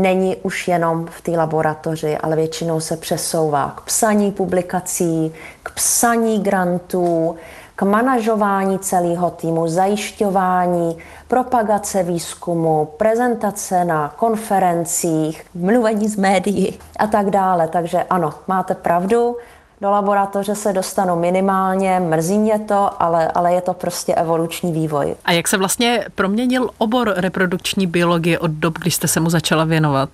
není 0.00 0.36
už 0.36 0.68
jenom 0.68 1.06
v 1.06 1.20
té 1.20 1.30
laboratoři, 1.30 2.18
ale 2.18 2.36
většinou 2.36 2.80
se 2.80 2.96
přesouvá 2.96 3.72
k 3.76 3.80
psaní 3.80 4.32
publikací, 4.32 5.32
k 5.62 5.70
psaní 5.74 6.42
grantů, 6.42 7.36
k 7.76 7.82
manažování 7.82 8.78
celého 8.78 9.30
týmu, 9.30 9.68
zajišťování, 9.68 10.96
propagace 11.28 12.02
výzkumu, 12.02 12.88
prezentace 12.96 13.84
na 13.84 14.14
konferencích, 14.16 15.46
mluvení 15.54 16.08
z 16.08 16.16
médií 16.16 16.78
a 16.98 17.06
tak 17.06 17.30
dále. 17.30 17.68
Takže 17.68 18.02
ano, 18.10 18.34
máte 18.46 18.74
pravdu, 18.74 19.36
do 19.80 19.90
laboratoře 19.90 20.54
se 20.54 20.72
dostanu 20.72 21.16
minimálně, 21.16 22.00
mrzí 22.00 22.38
mě 22.38 22.58
to, 22.58 23.02
ale, 23.02 23.28
ale 23.28 23.52
je 23.52 23.60
to 23.60 23.74
prostě 23.74 24.14
evoluční 24.14 24.72
vývoj. 24.72 25.16
A 25.24 25.32
jak 25.32 25.48
se 25.48 25.56
vlastně 25.56 26.04
proměnil 26.14 26.70
obor 26.78 27.12
reprodukční 27.16 27.86
biologie 27.86 28.38
od 28.38 28.50
dob, 28.50 28.78
kdy 28.78 28.90
jste 28.90 29.08
se 29.08 29.20
mu 29.20 29.30
začala 29.30 29.64
věnovat? 29.64 30.08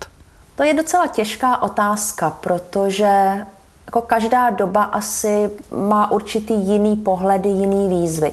To 0.57 0.62
je 0.62 0.75
docela 0.75 1.07
těžká 1.07 1.62
otázka, 1.62 2.31
protože 2.31 3.38
jako 3.87 4.02
každá 4.02 4.50
doba 4.50 4.83
asi 4.83 5.50
má 5.71 6.11
určitý 6.11 6.54
jiný 6.54 6.97
pohledy, 6.97 7.49
jiný 7.49 7.88
výzvy. 7.88 8.33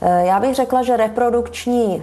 E, 0.00 0.26
já 0.26 0.40
bych 0.40 0.54
řekla, 0.54 0.82
že 0.82 0.96
reprodukční 0.96 2.02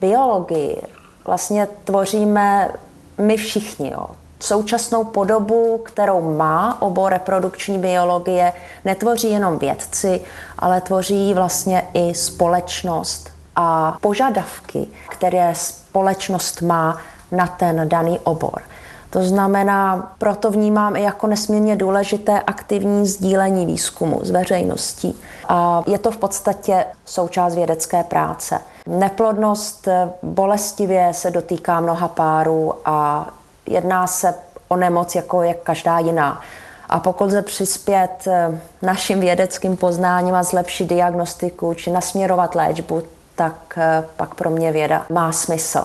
biologii 0.00 0.82
vlastně 1.26 1.68
tvoříme 1.84 2.70
my 3.18 3.36
všichni. 3.36 3.90
Jo 3.90 4.06
současnou 4.44 5.04
podobu, 5.04 5.78
kterou 5.78 6.34
má 6.36 6.82
obor 6.82 7.12
reprodukční 7.12 7.78
biologie, 7.78 8.52
netvoří 8.84 9.30
jenom 9.30 9.58
vědci, 9.58 10.20
ale 10.58 10.80
tvoří 10.80 11.34
vlastně 11.34 11.82
i 11.94 12.14
společnost 12.14 13.30
a 13.56 13.96
požadavky, 14.00 14.86
které 15.08 15.54
společnost 15.54 16.62
má 16.62 16.98
na 17.32 17.46
ten 17.46 17.88
daný 17.88 18.18
obor. 18.24 18.62
To 19.10 19.22
znamená, 19.22 20.12
proto 20.18 20.50
vnímám 20.50 20.96
i 20.96 21.02
jako 21.02 21.26
nesmírně 21.26 21.76
důležité 21.76 22.40
aktivní 22.40 23.06
sdílení 23.06 23.66
výzkumu 23.66 24.20
s 24.22 24.30
veřejností. 24.30 25.20
A 25.48 25.82
je 25.86 25.98
to 25.98 26.10
v 26.10 26.16
podstatě 26.16 26.84
součást 27.04 27.54
vědecké 27.54 28.04
práce. 28.04 28.58
Neplodnost 28.86 29.88
bolestivě 30.22 31.08
se 31.14 31.30
dotýká 31.30 31.80
mnoha 31.80 32.08
párů 32.08 32.74
a 32.84 33.26
jedná 33.72 34.06
se 34.06 34.34
o 34.68 34.76
nemoc 34.76 35.14
jako 35.14 35.42
jak 35.42 35.56
každá 35.62 35.98
jiná. 35.98 36.40
A 36.88 37.00
pokud 37.00 37.24
lze 37.24 37.42
přispět 37.42 38.26
eh, 38.26 38.60
našim 38.82 39.20
vědeckým 39.20 39.76
poznáním 39.76 40.34
a 40.34 40.42
zlepšit 40.42 40.88
diagnostiku 40.88 41.74
či 41.74 41.90
nasměrovat 41.90 42.54
léčbu, 42.54 43.02
tak 43.34 43.54
eh, 43.76 44.04
pak 44.16 44.34
pro 44.34 44.50
mě 44.50 44.72
věda 44.72 45.06
má 45.10 45.32
smysl. 45.32 45.84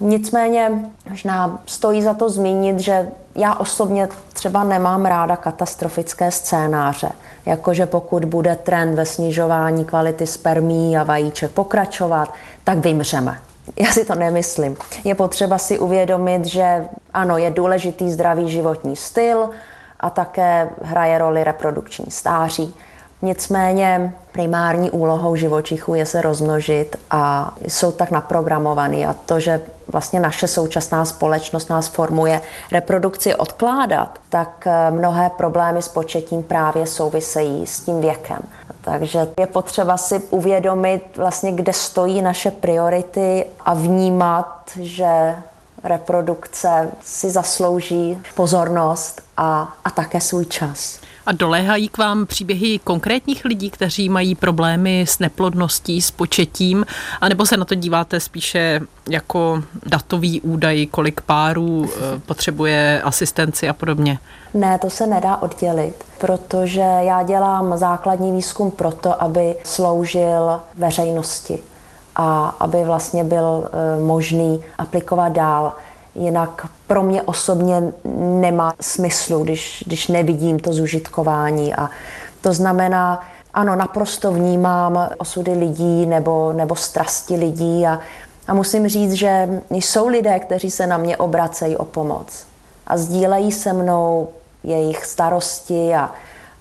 Nicméně 0.00 0.70
možná 1.10 1.58
stojí 1.66 2.02
za 2.02 2.14
to 2.14 2.30
zmínit, 2.30 2.78
že 2.78 3.08
já 3.34 3.54
osobně 3.54 4.08
třeba 4.32 4.64
nemám 4.64 5.06
ráda 5.06 5.36
katastrofické 5.36 6.30
scénáře, 6.30 7.08
jakože 7.46 7.86
pokud 7.86 8.24
bude 8.24 8.56
trend 8.56 8.94
ve 8.94 9.06
snižování 9.06 9.84
kvality 9.84 10.26
spermí 10.26 10.98
a 10.98 11.04
vajíček 11.04 11.50
pokračovat, 11.50 12.34
tak 12.64 12.78
vymřeme. 12.78 13.49
Já 13.76 13.92
si 13.92 14.04
to 14.04 14.14
nemyslím. 14.14 14.76
Je 15.04 15.14
potřeba 15.14 15.58
si 15.58 15.78
uvědomit, 15.78 16.44
že 16.44 16.88
ano, 17.14 17.38
je 17.38 17.50
důležitý 17.50 18.10
zdravý 18.10 18.50
životní 18.50 18.96
styl 18.96 19.50
a 20.00 20.10
také 20.10 20.70
hraje 20.82 21.18
roli 21.18 21.44
reprodukční 21.44 22.10
stáří. 22.10 22.74
Nicméně 23.22 24.14
primární 24.32 24.90
úlohou 24.90 25.36
živočichů 25.36 25.94
je 25.94 26.06
se 26.06 26.22
rozmnožit 26.22 26.96
a 27.10 27.54
jsou 27.68 27.92
tak 27.92 28.10
naprogramovaný 28.10 29.06
a 29.06 29.12
to, 29.12 29.40
že 29.40 29.60
vlastně 29.88 30.20
naše 30.20 30.46
současná 30.46 31.04
společnost 31.04 31.70
nás 31.70 31.88
formuje 31.88 32.40
reprodukci 32.72 33.34
odkládat, 33.34 34.18
tak 34.28 34.66
eh, 34.66 34.90
mnohé 34.90 35.30
problémy 35.30 35.82
s 35.82 35.88
početím 35.88 36.42
právě 36.42 36.86
souvisejí 36.86 37.66
s 37.66 37.80
tím 37.80 38.00
věkem. 38.00 38.38
Takže 38.80 39.28
je 39.40 39.46
potřeba 39.46 39.96
si 39.96 40.18
uvědomit 40.30 41.16
vlastně, 41.16 41.52
kde 41.52 41.72
stojí 41.72 42.22
naše 42.22 42.50
priority 42.50 43.46
a 43.60 43.74
vnímat, 43.74 44.70
že 44.80 45.36
reprodukce 45.84 46.90
si 47.04 47.30
zaslouží 47.30 48.22
pozornost 48.34 49.22
a, 49.36 49.74
a 49.84 49.90
také 49.90 50.20
svůj 50.20 50.44
čas. 50.44 51.00
A 51.26 51.32
doléhají 51.32 51.88
k 51.88 51.98
vám 51.98 52.26
příběhy 52.26 52.78
konkrétních 52.78 53.44
lidí, 53.44 53.70
kteří 53.70 54.08
mají 54.08 54.34
problémy 54.34 55.00
s 55.08 55.18
neplodností, 55.18 56.02
s 56.02 56.10
početím, 56.10 56.86
anebo 57.20 57.46
se 57.46 57.56
na 57.56 57.64
to 57.64 57.74
díváte 57.74 58.20
spíše 58.20 58.80
jako 59.10 59.62
datový 59.86 60.40
údaj, 60.40 60.86
kolik 60.86 61.20
párů 61.20 61.86
eh, 61.88 62.18
potřebuje 62.26 63.02
asistenci 63.04 63.68
a 63.68 63.72
podobně? 63.72 64.18
Ne, 64.54 64.78
to 64.78 64.90
se 64.90 65.06
nedá 65.06 65.36
oddělit, 65.36 66.04
protože 66.18 66.80
já 66.80 67.22
dělám 67.22 67.78
základní 67.78 68.32
výzkum 68.32 68.70
proto, 68.70 69.22
aby 69.22 69.56
sloužil 69.64 70.60
veřejnosti 70.74 71.58
a 72.16 72.56
aby 72.60 72.84
vlastně 72.84 73.24
byl 73.24 73.70
eh, 73.72 74.02
možný 74.02 74.60
aplikovat 74.78 75.28
dál. 75.28 75.72
Jinak 76.14 76.66
pro 76.86 77.02
mě 77.02 77.22
osobně 77.22 77.92
nemá 78.40 78.72
smyslu, 78.80 79.44
když, 79.44 79.84
když 79.86 80.08
nevidím 80.08 80.58
to 80.58 80.72
zužitkování. 80.72 81.74
A 81.74 81.90
to 82.40 82.52
znamená, 82.52 83.26
ano, 83.54 83.76
naprosto 83.76 84.32
vnímám 84.32 85.08
osudy 85.18 85.52
lidí 85.52 86.06
nebo, 86.06 86.52
nebo 86.52 86.76
strasti 86.76 87.36
lidí 87.36 87.86
a, 87.86 87.98
a 88.48 88.54
musím 88.54 88.88
říct, 88.88 89.12
že 89.12 89.48
jsou 89.70 90.08
lidé, 90.08 90.38
kteří 90.38 90.70
se 90.70 90.86
na 90.86 90.98
mě 90.98 91.16
obracejí 91.16 91.76
o 91.76 91.84
pomoc 91.84 92.46
a 92.86 92.96
sdílejí 92.96 93.52
se 93.52 93.72
mnou 93.72 94.28
jejich 94.64 95.04
starosti 95.04 95.94
a, 95.94 96.10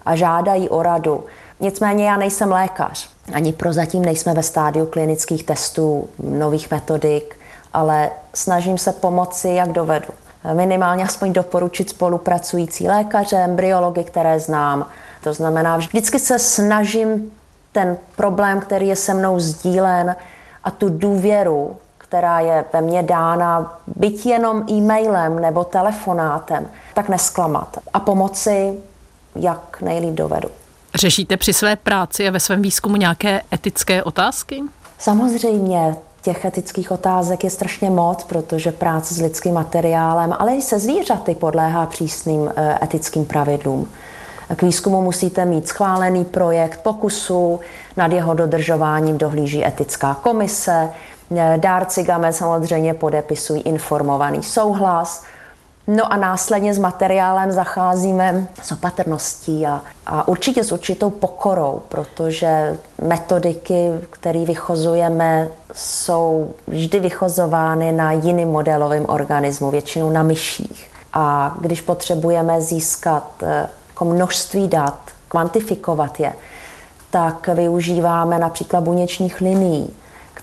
a 0.06 0.16
žádají 0.16 0.70
o 0.70 0.84
radu. 0.84 1.26
Nicméně 1.60 2.10
já 2.10 2.18
nejsem 2.18 2.52
lékař. 2.52 3.10
Ani 3.34 3.54
prozatím 3.54 4.06
nejsme 4.06 4.34
ve 4.34 4.44
stádiu 4.44 4.86
klinických 4.86 5.44
testů, 5.44 6.10
nových 6.20 6.72
metodik, 6.72 7.39
ale 7.74 8.10
snažím 8.34 8.78
se 8.78 8.94
pomoci, 8.94 9.50
jak 9.50 9.72
dovedu. 9.72 10.08
Minimálně 10.54 11.04
aspoň 11.04 11.34
doporučit 11.34 11.90
spolupracující 11.90 12.88
lékaře, 12.88 13.36
embryology, 13.36 14.04
které 14.04 14.40
znám. 14.40 14.86
To 15.24 15.34
znamená, 15.34 15.78
vždycky 15.78 16.20
se 16.20 16.40
snažím 16.40 17.32
ten 17.72 17.98
problém, 18.16 18.60
který 18.60 18.88
je 18.88 18.96
se 18.96 19.14
mnou 19.14 19.40
sdílen 19.40 20.16
a 20.64 20.72
tu 20.72 20.90
důvěru, 20.90 21.78
která 21.98 22.40
je 22.40 22.66
ve 22.74 22.82
mně 22.82 23.04
dána, 23.04 23.80
byť 23.88 24.26
jenom 24.26 24.64
e-mailem 24.70 25.40
nebo 25.40 25.64
telefonátem, 25.64 26.68
tak 26.94 27.10
nesklamat 27.10 27.78
a 27.94 28.00
pomoci, 28.00 28.80
jak 29.36 29.82
nejlíp 29.82 30.14
dovedu. 30.14 30.50
Řešíte 30.96 31.38
při 31.38 31.54
své 31.54 31.76
práci 31.76 32.28
a 32.28 32.32
ve 32.32 32.40
svém 32.40 32.62
výzkumu 32.62 32.96
nějaké 32.96 33.42
etické 33.54 34.04
otázky? 34.04 34.64
Samozřejmě, 35.00 35.96
těch 36.22 36.46
etických 36.46 36.92
otázek 36.92 37.44
je 37.44 37.50
strašně 37.50 37.90
moc, 37.90 38.24
protože 38.24 38.72
práce 38.72 39.14
s 39.14 39.22
lidským 39.22 39.54
materiálem, 39.54 40.36
ale 40.40 40.56
i 40.56 40.62
se 40.62 40.80
zvířaty 40.80 41.36
podléhá 41.36 41.86
přísným 41.86 42.52
eh, 42.56 42.80
etickým 42.84 43.26
pravidlům. 43.26 43.90
K 44.56 44.62
výzkumu 44.62 45.02
musíte 45.02 45.46
mít 45.46 45.68
schválený 45.68 46.26
projekt 46.26 46.80
pokusu, 46.84 47.60
nad 47.98 48.12
jeho 48.12 48.34
dodržováním 48.34 49.18
dohlíží 49.18 49.66
etická 49.66 50.14
komise, 50.14 50.90
eh, 51.38 51.58
dárci 51.58 52.04
GAME 52.04 52.34
samozřejmě 52.34 52.94
podepisují 52.94 53.62
informovaný 53.62 54.44
souhlas, 54.44 55.24
No 55.92 56.14
a 56.14 56.18
následně 56.18 56.74
s 56.74 56.80
materiálem 56.80 57.52
zacházíme 57.52 58.48
s 58.62 58.72
opatrností 58.72 59.66
a, 59.66 59.82
a 60.06 60.28
určitě 60.28 60.64
s 60.64 60.72
určitou 60.72 61.10
pokorou, 61.10 61.82
protože 61.90 62.78
metodiky, 63.02 63.92
které 64.10 64.46
vychozujeme, 64.46 65.48
jsou 65.74 66.54
vždy 66.68 67.00
vychozovány 67.00 67.92
na 67.92 68.12
jiným 68.12 68.50
modelovém 68.50 69.06
organismu, 69.10 69.72
většinou 69.72 70.10
na 70.10 70.24
myších. 70.24 70.92
A 71.14 71.56
když 71.62 71.82
potřebujeme 71.82 72.62
získat 72.62 73.32
eh, 73.44 73.70
jako 73.90 74.06
množství 74.06 74.68
dat, 74.68 75.00
kvantifikovat 75.28 76.20
je, 76.20 76.34
tak 77.10 77.48
využíváme 77.48 78.40
například 78.40 78.84
buněčních 78.84 79.42
linií, 79.42 79.96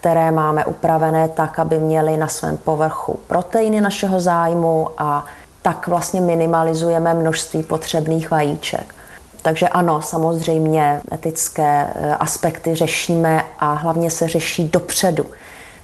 které 0.06 0.30
máme 0.30 0.64
upravené 0.64 1.28
tak, 1.28 1.58
aby 1.58 1.78
měly 1.78 2.16
na 2.16 2.28
svém 2.28 2.56
povrchu 2.56 3.20
proteiny 3.26 3.80
našeho 3.80 4.20
zájmu 4.20 4.90
a 4.98 5.25
tak 5.62 5.86
vlastně 5.86 6.20
minimalizujeme 6.20 7.14
množství 7.14 7.62
potřebných 7.62 8.30
vajíček. 8.30 8.94
Takže 9.42 9.68
ano, 9.68 10.02
samozřejmě 10.02 11.00
etické 11.12 11.86
eh, 11.94 12.14
aspekty 12.14 12.75
řešíme 12.75 13.42
a 13.58 13.72
hlavně 13.72 14.10
se 14.10 14.28
řeší 14.28 14.68
dopředu. 14.68 15.26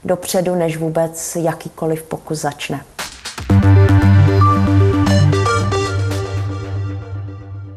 Dopředu, 0.05 0.55
než 0.55 0.77
vůbec 0.77 1.37
jakýkoliv 1.37 2.03
pokus 2.03 2.39
začne. 2.39 2.81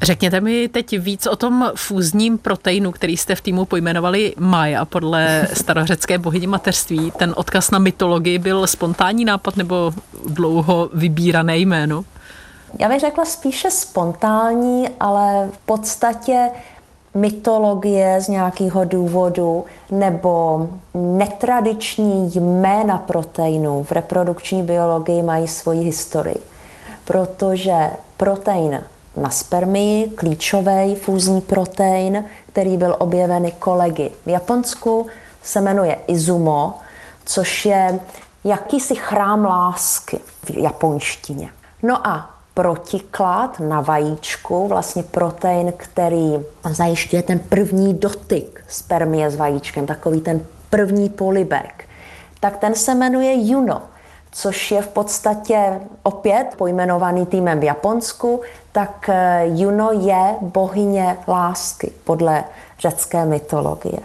Řekněte 0.06 0.42
mi 0.42 0.68
teď 0.68 1.00
víc 1.00 1.28
o 1.28 1.36
tom 1.36 1.72
fúzním 1.76 2.38
proteinu, 2.38 2.92
který 2.92 3.18
jste 3.18 3.36
v 3.36 3.42
týmu 3.42 3.66
pojmenovali 3.66 4.34
Maja 4.40 4.86
podle 4.86 5.48
starořecké 5.54 6.18
bohyně 6.18 6.48
mateřství. 6.48 7.12
Ten 7.12 7.34
odkaz 7.38 7.72
na 7.72 7.80
mytologii 7.80 8.40
byl 8.40 8.68
spontánní 8.68 9.26
nápad 9.26 9.58
nebo 9.58 9.94
dlouho 10.28 10.90
vybírané 10.94 11.58
jméno? 11.58 12.06
Já 12.80 12.90
bych 12.90 13.00
řekla 13.00 13.26
spíše 13.26 13.72
spontánní, 13.72 14.90
ale 15.00 15.50
v 15.54 15.58
podstatě 15.58 16.50
mytologie 17.14 18.22
z 18.22 18.28
nějakého 18.28 18.86
důvodu 18.86 19.66
nebo 19.92 20.68
netradiční 20.94 22.32
jména 22.36 22.98
proteinů 22.98 23.84
v 23.84 23.92
reprodukční 23.92 24.64
biologii 24.64 25.22
mají 25.24 25.48
svoji 25.48 25.82
historii. 25.82 26.38
Protože 27.06 27.90
protein 28.18 28.82
na 29.18 29.30
spermii, 29.30 30.10
klíčový 30.10 30.96
fúzní 30.96 31.42
protein, 31.42 32.26
který 32.48 32.78
byl 32.78 32.96
objevený 33.00 33.52
kolegy 33.52 34.12
v 34.26 34.30
Japonsku, 34.30 35.08
se 35.44 35.62
jmenuje 35.62 35.98
Izumo, 36.08 36.74
což 37.26 37.66
je 37.66 38.00
jakýsi 38.44 38.96
chrám 38.96 39.46
lásky 39.46 40.20
v 40.44 40.50
japonštině. 40.58 41.50
No 41.84 42.08
a 42.08 42.30
protiklad 42.54 43.60
na 43.60 43.82
vajíčku, 43.82 44.68
vlastně 44.68 45.04
protein, 45.04 45.74
který 45.78 46.34
zajišťuje 46.70 47.24
ten 47.24 47.40
první 47.40 47.94
dotyk 47.94 48.64
spermie 48.68 49.32
s 49.32 49.36
vajíčkem, 49.36 49.86
takový 49.86 50.22
ten 50.22 50.46
první 50.70 51.10
polibek, 51.10 51.86
tak 52.40 52.58
ten 52.58 52.76
se 52.76 52.96
jmenuje 52.96 53.48
Juno 53.48 53.82
což 54.36 54.72
je 54.72 54.82
v 54.82 54.88
podstatě 54.88 55.82
opět 56.04 56.48
pojmenovaný 56.58 57.26
týmem 57.26 57.60
v 57.60 57.64
Japonsku, 57.64 58.42
tak 58.72 59.10
eh, 59.10 59.44
Juno 59.48 59.90
je 59.92 60.36
bohyně 60.42 61.18
lásky 61.28 61.92
podle 62.04 62.44
řecké 62.80 63.26
mytologie. 63.26 64.00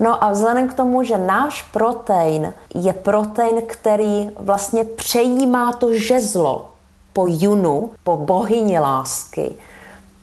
No 0.00 0.24
a 0.24 0.30
vzhledem 0.30 0.68
k 0.68 0.74
tomu, 0.74 1.02
že 1.02 1.18
náš 1.18 1.62
protein 1.62 2.54
je 2.74 2.92
protein, 2.92 3.62
který 3.66 4.30
vlastně 4.38 4.84
přejímá 4.84 5.72
to 5.72 5.94
žezlo 5.94 6.70
po 7.12 7.26
Junu, 7.28 7.90
po 8.04 8.16
bohyni 8.16 8.78
lásky, 8.78 9.54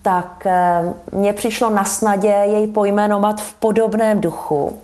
tak 0.01 0.45
eh, 0.45 0.93
mně 1.11 1.33
přišlo 1.33 1.69
na 1.69 1.83
snadě 1.83 2.27
jej 2.27 2.67
pojmenovat 2.67 3.41
v 3.41 3.53
podobném 3.53 4.21
duchu. 4.21 4.79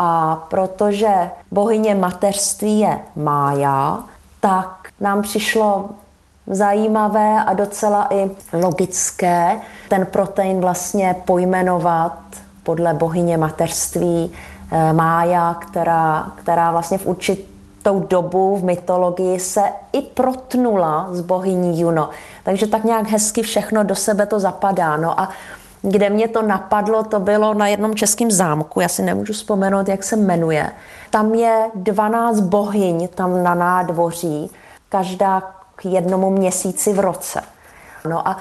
A 0.00 0.36
protože 0.50 1.30
bohyně 1.50 1.94
mateřství 1.94 2.80
je 2.80 2.98
Mája, 3.16 3.98
tak 4.40 4.88
nám 5.00 5.22
přišlo 5.22 5.88
zajímavé 6.46 7.44
a 7.44 7.54
docela 7.54 8.06
i 8.10 8.30
logické 8.52 9.60
ten 9.88 10.06
protein 10.06 10.60
vlastně 10.60 11.16
pojmenovat 11.24 12.18
podle 12.62 12.94
bohyně 12.94 13.36
mateřství 13.36 14.32
eh, 14.72 14.92
Mája, 14.92 15.54
která, 15.54 16.32
která 16.36 16.70
vlastně 16.70 16.98
v 16.98 17.06
určitou 17.06 18.00
dobu 18.00 18.56
v 18.56 18.64
mytologii 18.64 19.40
se 19.40 19.62
i 19.92 20.02
protnula 20.02 21.08
s 21.10 21.20
bohyní 21.20 21.80
Juno. 21.80 22.10
Takže 22.44 22.66
tak 22.66 22.84
nějak 22.84 23.08
hezky 23.08 23.42
všechno 23.42 23.84
do 23.84 23.94
sebe 23.94 24.26
to 24.26 24.40
zapadá. 24.40 24.96
No 24.96 25.20
a 25.20 25.28
kde 25.88 26.10
mě 26.10 26.28
to 26.28 26.42
napadlo, 26.42 27.04
to 27.04 27.20
bylo 27.20 27.54
na 27.54 27.68
jednom 27.68 27.94
českém 27.94 28.30
zámku, 28.30 28.80
já 28.80 28.88
si 28.88 29.02
nemůžu 29.02 29.32
vzpomenout, 29.32 29.88
jak 29.88 30.04
se 30.04 30.16
jmenuje. 30.16 30.70
Tam 31.10 31.34
je 31.34 31.70
12 31.74 32.40
bohyň 32.40 33.08
tam 33.08 33.42
na 33.42 33.54
nádvoří, 33.54 34.50
každá 34.88 35.40
k 35.76 35.84
jednomu 35.84 36.30
měsíci 36.30 36.92
v 36.92 37.00
roce. 37.00 37.40
No 38.08 38.28
a 38.28 38.36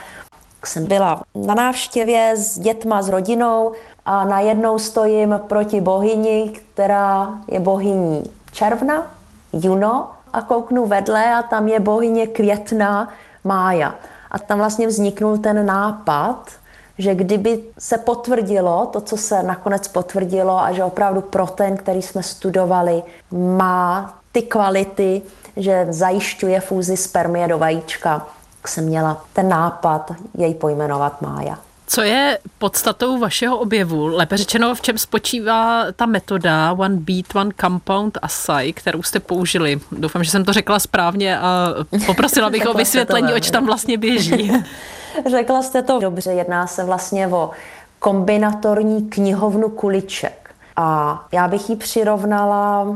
jsem 0.66 0.86
byla 0.86 1.22
na 1.36 1.54
návštěvě 1.54 2.34
s 2.38 2.60
dětma, 2.60 3.02
s 3.02 3.10
rodinou 3.10 3.72
a 4.06 4.26
najednou 4.26 4.80
stojím 4.80 5.40
proti 5.48 5.82
bohyni, 5.82 6.50
která 6.50 7.30
je 7.48 7.60
bohyní 7.60 8.24
června, 8.52 9.08
juno 9.54 10.10
a 10.34 10.42
kouknu 10.42 10.86
vedle 10.86 11.36
a 11.36 11.44
tam 11.44 11.68
je 11.68 11.80
bohyně 11.80 12.28
května, 12.28 13.10
mája. 13.44 13.96
A 14.32 14.40
tam 14.40 14.58
vlastně 14.58 14.88
vzniknul 14.88 15.38
ten 15.38 15.66
nápad, 15.66 16.52
že 16.98 17.16
kdyby 17.16 17.60
se 17.80 17.98
potvrdilo 17.98 18.86
to, 18.86 19.02
co 19.02 19.18
se 19.18 19.44
nakonec 19.44 19.88
potvrdilo 19.88 20.60
a 20.60 20.72
že 20.72 20.84
opravdu 20.84 21.22
protein, 21.22 21.78
který 21.78 22.02
jsme 22.02 22.24
studovali, 22.24 23.04
má 23.32 24.14
ty 24.32 24.42
kvality, 24.42 25.22
že 25.58 25.88
zajišťuje 25.90 26.60
fúzi 26.60 26.98
spermie 26.98 27.48
do 27.48 27.58
vajíčka, 27.58 28.28
tak 28.58 28.68
jsem 28.68 28.86
měla 28.86 29.26
ten 29.34 29.50
nápad 29.50 30.12
jej 30.38 30.54
pojmenovat 30.54 31.22
Mája. 31.22 31.67
Co 31.90 32.02
je 32.02 32.40
podstatou 32.58 33.20
vašeho 33.20 33.58
objevu? 33.58 34.08
Lépe 34.08 34.38
řečeno, 34.38 34.76
v 34.76 34.82
čem 34.82 34.98
spočívá 34.98 35.86
ta 35.96 36.06
metoda 36.06 36.72
One 36.72 36.96
Beat, 36.96 37.36
One 37.36 37.52
Compound 37.62 38.18
Assay, 38.22 38.74
kterou 38.74 39.04
jste 39.04 39.20
použili? 39.20 39.80
Doufám, 39.92 40.24
že 40.24 40.32
jsem 40.32 40.46
to 40.46 40.54
řekla 40.54 40.80
správně 40.80 41.40
a 41.40 41.74
poprosila 42.06 42.50
bych 42.50 42.68
o 42.68 42.74
vysvětlení, 42.78 43.34
oč 43.34 43.52
tam 43.52 43.66
vlastně 43.66 43.98
běží. 43.98 44.52
řekla 45.30 45.62
jste 45.62 45.82
to 45.82 46.00
dobře, 46.00 46.32
jedná 46.32 46.68
se 46.68 46.84
vlastně 46.84 47.28
o 47.28 47.52
kombinatorní 48.00 49.10
knihovnu 49.10 49.70
kuliček. 49.70 50.56
A 50.76 51.20
já 51.32 51.48
bych 51.48 51.70
ji 51.70 51.76
přirovnala 51.76 52.96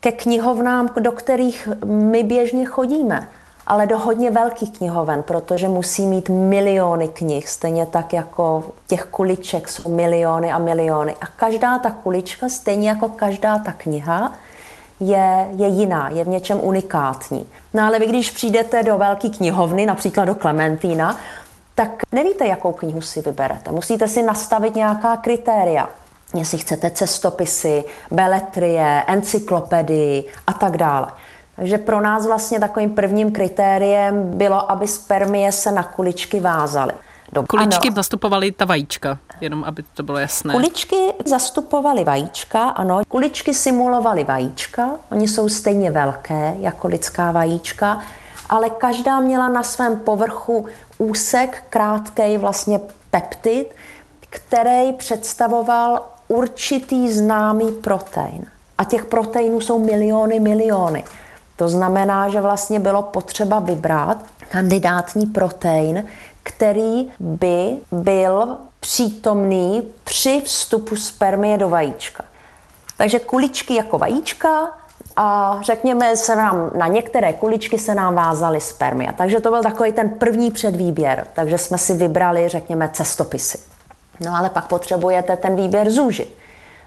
ke 0.00 0.12
knihovnám, 0.12 0.90
do 1.00 1.12
kterých 1.12 1.68
my 1.84 2.22
běžně 2.22 2.66
chodíme 2.66 3.28
ale 3.68 3.86
do 3.86 3.98
hodně 3.98 4.30
velkých 4.30 4.78
knihoven, 4.78 5.22
protože 5.22 5.68
musí 5.68 6.06
mít 6.06 6.28
miliony 6.28 7.08
knih, 7.08 7.48
stejně 7.48 7.86
tak 7.86 8.12
jako 8.12 8.64
těch 8.86 9.04
kuliček 9.04 9.68
jsou 9.68 9.94
miliony 9.94 10.52
a 10.52 10.58
miliony. 10.58 11.16
A 11.20 11.26
každá 11.26 11.78
ta 11.78 11.90
kulička, 11.90 12.48
stejně 12.48 12.88
jako 12.88 13.08
každá 13.08 13.58
ta 13.58 13.72
kniha, 13.72 14.32
je, 15.00 15.48
je 15.56 15.68
jiná, 15.68 16.08
je 16.08 16.24
v 16.24 16.28
něčem 16.28 16.60
unikátní. 16.62 17.46
No 17.74 17.86
ale 17.86 17.98
vy, 17.98 18.06
když 18.06 18.30
přijdete 18.30 18.82
do 18.82 18.98
velké 18.98 19.28
knihovny, 19.28 19.86
například 19.86 20.24
do 20.24 20.34
Klementína, 20.34 21.16
tak 21.74 21.90
nevíte, 22.12 22.46
jakou 22.46 22.72
knihu 22.72 23.00
si 23.00 23.20
vyberete. 23.20 23.70
Musíte 23.70 24.08
si 24.08 24.22
nastavit 24.22 24.74
nějaká 24.74 25.16
kritéria. 25.16 25.88
Jestli 26.34 26.58
chcete 26.58 26.90
cestopisy, 26.90 27.84
beletrie, 28.10 29.02
encyklopedii 29.06 30.24
a 30.46 30.52
tak 30.52 30.76
dále. 30.76 31.06
Takže 31.58 31.78
pro 31.78 32.00
nás 32.00 32.26
vlastně 32.26 32.60
takovým 32.60 32.90
prvním 32.90 33.32
kritériem 33.32 34.30
bylo, 34.38 34.70
aby 34.70 34.88
spermie 34.88 35.52
se 35.52 35.72
na 35.72 35.82
kuličky 35.82 36.40
vázaly. 36.40 36.92
Do... 37.32 37.42
Kuličky 37.42 37.88
ano. 37.88 37.94
zastupovaly 37.94 38.52
ta 38.52 38.64
vajíčka, 38.64 39.18
jenom 39.40 39.64
aby 39.64 39.82
to 39.94 40.02
bylo 40.02 40.18
jasné. 40.18 40.54
Kuličky 40.54 40.96
zastupovaly 41.24 42.04
vajíčka, 42.04 42.68
ano. 42.68 43.00
Kuličky 43.08 43.54
simulovaly 43.54 44.24
vajíčka, 44.24 44.90
oni 45.10 45.28
jsou 45.28 45.48
stejně 45.48 45.90
velké 45.90 46.54
jako 46.58 46.88
lidská 46.88 47.32
vajíčka, 47.32 48.02
ale 48.48 48.70
každá 48.70 49.20
měla 49.20 49.48
na 49.48 49.62
svém 49.62 49.96
povrchu 49.96 50.66
úsek, 50.98 51.64
krátký 51.70 52.36
vlastně 52.36 52.80
peptid, 53.10 53.74
který 54.30 54.92
představoval 54.92 56.06
určitý 56.28 57.12
známý 57.12 57.72
protein. 57.72 58.46
A 58.78 58.84
těch 58.84 59.04
proteinů 59.04 59.60
jsou 59.60 59.78
miliony, 59.84 60.40
miliony. 60.40 61.04
To 61.58 61.68
znamená, 61.68 62.28
že 62.28 62.40
vlastně 62.40 62.80
bylo 62.80 63.02
potřeba 63.02 63.58
vybrat 63.58 64.18
kandidátní 64.48 65.26
protein, 65.26 66.04
který 66.42 67.10
by 67.20 67.76
byl 67.90 68.56
přítomný 68.80 69.82
při 70.04 70.42
vstupu 70.44 70.96
spermie 70.96 71.58
do 71.58 71.68
vajíčka. 71.68 72.24
Takže 72.96 73.18
kuličky 73.18 73.74
jako 73.74 73.98
vajíčka 73.98 74.70
a 75.16 75.58
řekněme 75.62 76.16
se 76.16 76.36
nám, 76.36 76.70
na 76.74 76.86
některé 76.86 77.32
kuličky 77.32 77.78
se 77.78 77.94
nám 77.94 78.14
vázaly 78.14 78.60
spermia. 78.60 79.12
Takže 79.12 79.40
to 79.40 79.50
byl 79.50 79.62
takový 79.62 79.92
ten 79.92 80.08
první 80.08 80.50
předvýběr. 80.50 81.26
Takže 81.32 81.58
jsme 81.58 81.78
si 81.78 81.94
vybrali, 81.94 82.48
řekněme, 82.48 82.90
cestopisy. 82.92 83.58
No 84.20 84.36
ale 84.36 84.50
pak 84.50 84.66
potřebujete 84.66 85.36
ten 85.36 85.56
výběr 85.56 85.90
zúžit. 85.90 86.36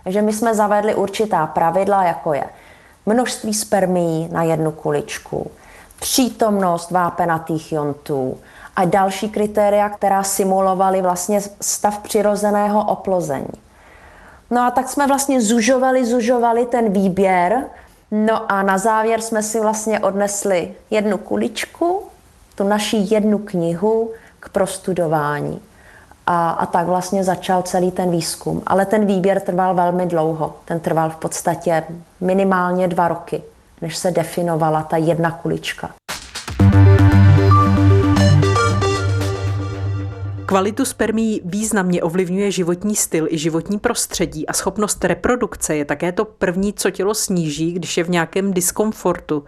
Takže 0.03 0.21
my 0.21 0.33
jsme 0.33 0.55
zavedli 0.55 0.95
určitá 0.95 1.47
pravidla, 1.47 2.03
jako 2.03 2.33
je 2.33 2.43
množství 3.05 3.53
spermií 3.53 4.29
na 4.31 4.43
jednu 4.43 4.71
kuličku, 4.71 5.51
přítomnost 5.99 6.91
vápenatých 6.91 7.71
jontů 7.71 8.37
a 8.75 8.85
další 8.85 9.29
kritéria, 9.29 9.89
která 9.89 10.23
simulovaly 10.23 11.01
vlastně 11.01 11.41
stav 11.61 11.99
přirozeného 11.99 12.85
oplození. 12.85 13.53
No 14.51 14.61
a 14.61 14.71
tak 14.71 14.89
jsme 14.89 15.07
vlastně 15.07 15.41
zužovali, 15.41 16.05
zužovali 16.05 16.65
ten 16.65 16.93
výběr, 16.93 17.63
no 18.11 18.51
a 18.51 18.63
na 18.63 18.77
závěr 18.77 19.21
jsme 19.21 19.43
si 19.43 19.59
vlastně 19.59 19.99
odnesli 19.99 20.75
jednu 20.89 21.17
kuličku, 21.17 22.03
tu 22.55 22.63
naši 22.63 22.97
jednu 22.97 23.37
knihu 23.37 24.11
k 24.39 24.49
prostudování. 24.49 25.61
A, 26.27 26.49
a 26.49 26.65
tak 26.65 26.85
vlastně 26.85 27.23
začal 27.23 27.61
celý 27.61 27.91
ten 27.91 28.11
výzkum. 28.11 28.61
Ale 28.67 28.85
ten 28.85 29.05
výběr 29.05 29.39
trval 29.39 29.75
velmi 29.75 30.05
dlouho. 30.05 30.55
Ten 30.65 30.79
trval 30.79 31.09
v 31.09 31.15
podstatě 31.15 31.83
minimálně 32.21 32.87
dva 32.87 33.07
roky, 33.07 33.43
než 33.81 33.97
se 33.97 34.11
definovala 34.11 34.83
ta 34.83 34.97
jedna 34.97 35.31
kulička. 35.31 35.89
Kvalitu 40.51 40.85
spermí 40.85 41.41
významně 41.45 42.03
ovlivňuje 42.03 42.51
životní 42.51 42.95
styl 42.95 43.27
i 43.29 43.37
životní 43.37 43.79
prostředí 43.79 44.47
a 44.47 44.53
schopnost 44.53 45.05
reprodukce 45.05 45.75
je 45.75 45.85
také 45.85 46.11
to 46.11 46.25
první, 46.25 46.73
co 46.73 46.89
tělo 46.89 47.13
sníží, 47.13 47.73
když 47.73 47.97
je 47.97 48.03
v 48.03 48.09
nějakém 48.09 48.53
diskomfortu. 48.53 49.43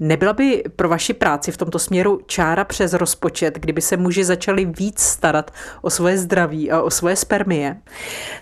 Nebyla 0.00 0.32
by 0.32 0.64
pro 0.76 0.88
vaši 0.88 1.14
práci 1.14 1.52
v 1.52 1.56
tomto 1.56 1.78
směru 1.78 2.20
čára 2.26 2.64
přes 2.64 2.92
rozpočet, 2.92 3.54
kdyby 3.54 3.82
se 3.82 3.96
muži 3.96 4.24
začali 4.24 4.64
víc 4.64 5.00
starat 5.00 5.50
o 5.82 5.90
svoje 5.90 6.18
zdraví 6.18 6.70
a 6.70 6.82
o 6.82 6.90
svoje 6.90 7.16
spermie? 7.16 7.76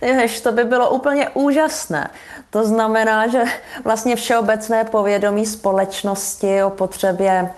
Jež, 0.01 0.41
to 0.41 0.53
by 0.53 0.65
bylo 0.65 0.91
úplně 0.91 1.29
úžasné. 1.29 2.11
To 2.51 2.67
znamená, 2.67 3.29
že 3.29 3.43
vlastně 3.85 4.17
všeobecné 4.17 4.85
povědomí 4.85 5.47
společnosti 5.47 6.63
o 6.63 6.71
potřebě 6.71 7.51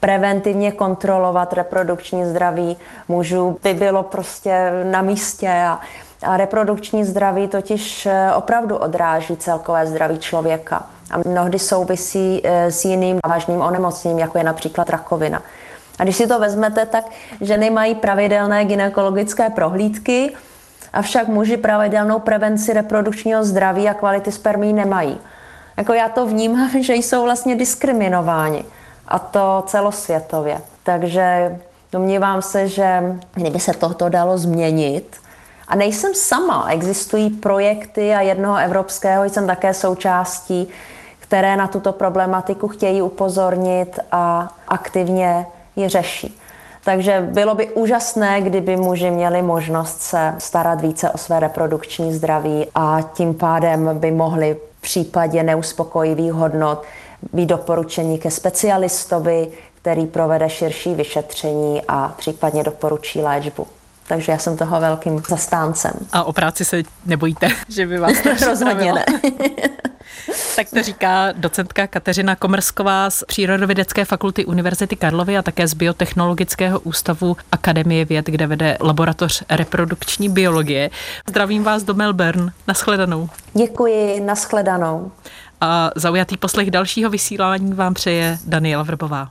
preventivně 0.00 0.72
kontrolovat 0.72 1.52
reprodukční 1.52 2.24
zdraví 2.24 2.76
mužů 3.08 3.58
by 3.62 3.74
bylo 3.74 4.02
prostě 4.02 4.72
na 4.84 5.02
místě 5.02 5.48
a, 5.48 5.80
a 6.22 6.36
reprodukční 6.36 7.04
zdraví 7.04 7.48
totiž 7.48 8.06
eh, 8.06 8.32
opravdu 8.34 8.76
odráží 8.76 9.36
celkové 9.36 9.86
zdraví 9.86 10.18
člověka 10.18 10.86
a 11.10 11.28
mnohdy 11.28 11.58
souvisí 11.58 12.40
eh, 12.44 12.70
s 12.70 12.84
jiným 12.84 13.18
vážným 13.26 13.60
onemocněním, 13.60 14.18
jako 14.18 14.38
je 14.38 14.44
například 14.44 14.90
rakovina. 14.90 15.42
A 15.98 16.04
když 16.04 16.16
si 16.16 16.26
to 16.26 16.38
vezmete, 16.38 16.86
tak 16.86 17.04
ženy 17.40 17.70
mají 17.70 17.94
pravidelné 17.94 18.64
gynekologické 18.64 19.50
prohlídky, 19.50 20.32
avšak 20.92 21.28
muži 21.28 21.56
pravidelnou 21.56 22.18
prevenci 22.18 22.72
reprodukčního 22.72 23.44
zdraví 23.44 23.88
a 23.88 23.94
kvality 23.94 24.32
spermí 24.32 24.72
nemají. 24.72 25.18
Jako 25.76 25.92
já 25.92 26.08
to 26.08 26.26
vnímám, 26.26 26.70
že 26.80 26.94
jsou 26.94 27.22
vlastně 27.22 27.56
diskriminováni 27.56 28.64
a 29.08 29.18
to 29.18 29.64
celosvětově. 29.66 30.60
Takže 30.82 31.56
domnívám 31.92 32.42
se, 32.42 32.68
že 32.68 33.18
kdyby 33.34 33.60
se 33.60 33.72
tohoto 33.72 34.08
dalo 34.08 34.38
změnit, 34.38 35.16
a 35.68 35.76
nejsem 35.76 36.14
sama, 36.14 36.66
existují 36.70 37.30
projekty 37.30 38.14
a 38.14 38.20
jednoho 38.20 38.56
evropského 38.56 39.24
jsem 39.24 39.46
také 39.46 39.74
součástí, 39.74 40.68
které 41.18 41.56
na 41.56 41.66
tuto 41.66 41.92
problematiku 41.92 42.68
chtějí 42.68 43.02
upozornit 43.02 43.98
a 44.12 44.48
aktivně 44.68 45.46
ji 45.76 45.88
řeší. 45.88 46.38
Takže 46.84 47.28
bylo 47.32 47.54
by 47.54 47.70
úžasné, 47.70 48.40
kdyby 48.40 48.76
muži 48.76 49.10
měli 49.10 49.42
možnost 49.42 50.02
se 50.02 50.34
starat 50.38 50.80
více 50.80 51.10
o 51.10 51.18
své 51.18 51.40
reprodukční 51.40 52.12
zdraví 52.14 52.66
a 52.74 52.98
tím 53.14 53.34
pádem 53.34 53.98
by 53.98 54.10
mohli 54.10 54.56
v 54.78 54.80
případě 54.80 55.42
neuspokojivých 55.42 56.32
hodnot 56.32 56.82
být 57.32 57.46
doporučení 57.46 58.18
ke 58.18 58.30
specialistovi, 58.30 59.48
který 59.82 60.06
provede 60.06 60.50
širší 60.50 60.94
vyšetření 60.94 61.82
a 61.88 62.14
případně 62.18 62.62
doporučí 62.62 63.20
léčbu. 63.20 63.66
Takže 64.08 64.32
já 64.32 64.38
jsem 64.38 64.56
toho 64.56 64.80
velkým 64.80 65.22
zastáncem. 65.28 65.92
A 66.12 66.24
o 66.24 66.32
práci 66.32 66.64
se 66.64 66.82
nebojíte, 67.06 67.48
že 67.68 67.86
by 67.86 67.98
vás 67.98 68.20
to 68.22 68.46
Rozhodně 68.46 68.92
ne. 68.92 69.04
tak 70.56 70.70
to 70.70 70.82
říká 70.82 71.32
docentka 71.32 71.86
Kateřina 71.86 72.36
Komrsková 72.36 73.10
z 73.10 73.24
Přírodovědecké 73.24 74.04
fakulty 74.04 74.44
Univerzity 74.44 74.96
Karlovy 74.96 75.38
a 75.38 75.42
také 75.42 75.68
z 75.68 75.74
Biotechnologického 75.74 76.80
ústavu 76.80 77.36
Akademie 77.52 78.04
věd, 78.04 78.26
kde 78.26 78.46
vede 78.46 78.78
laboratoř 78.80 79.42
reprodukční 79.50 80.28
biologie. 80.28 80.90
Zdravím 81.28 81.64
vás 81.64 81.82
do 81.82 81.94
Melbourne. 81.94 82.52
Naschledanou. 82.68 83.28
Děkuji, 83.54 84.20
naschledanou 84.20 85.12
a 85.60 85.90
zaujatý 85.96 86.36
poslech 86.36 86.70
dalšího 86.70 87.10
vysílání 87.10 87.72
vám 87.72 87.94
přeje 87.94 88.38
Daniela 88.46 88.82
Vrbová. 88.82 89.30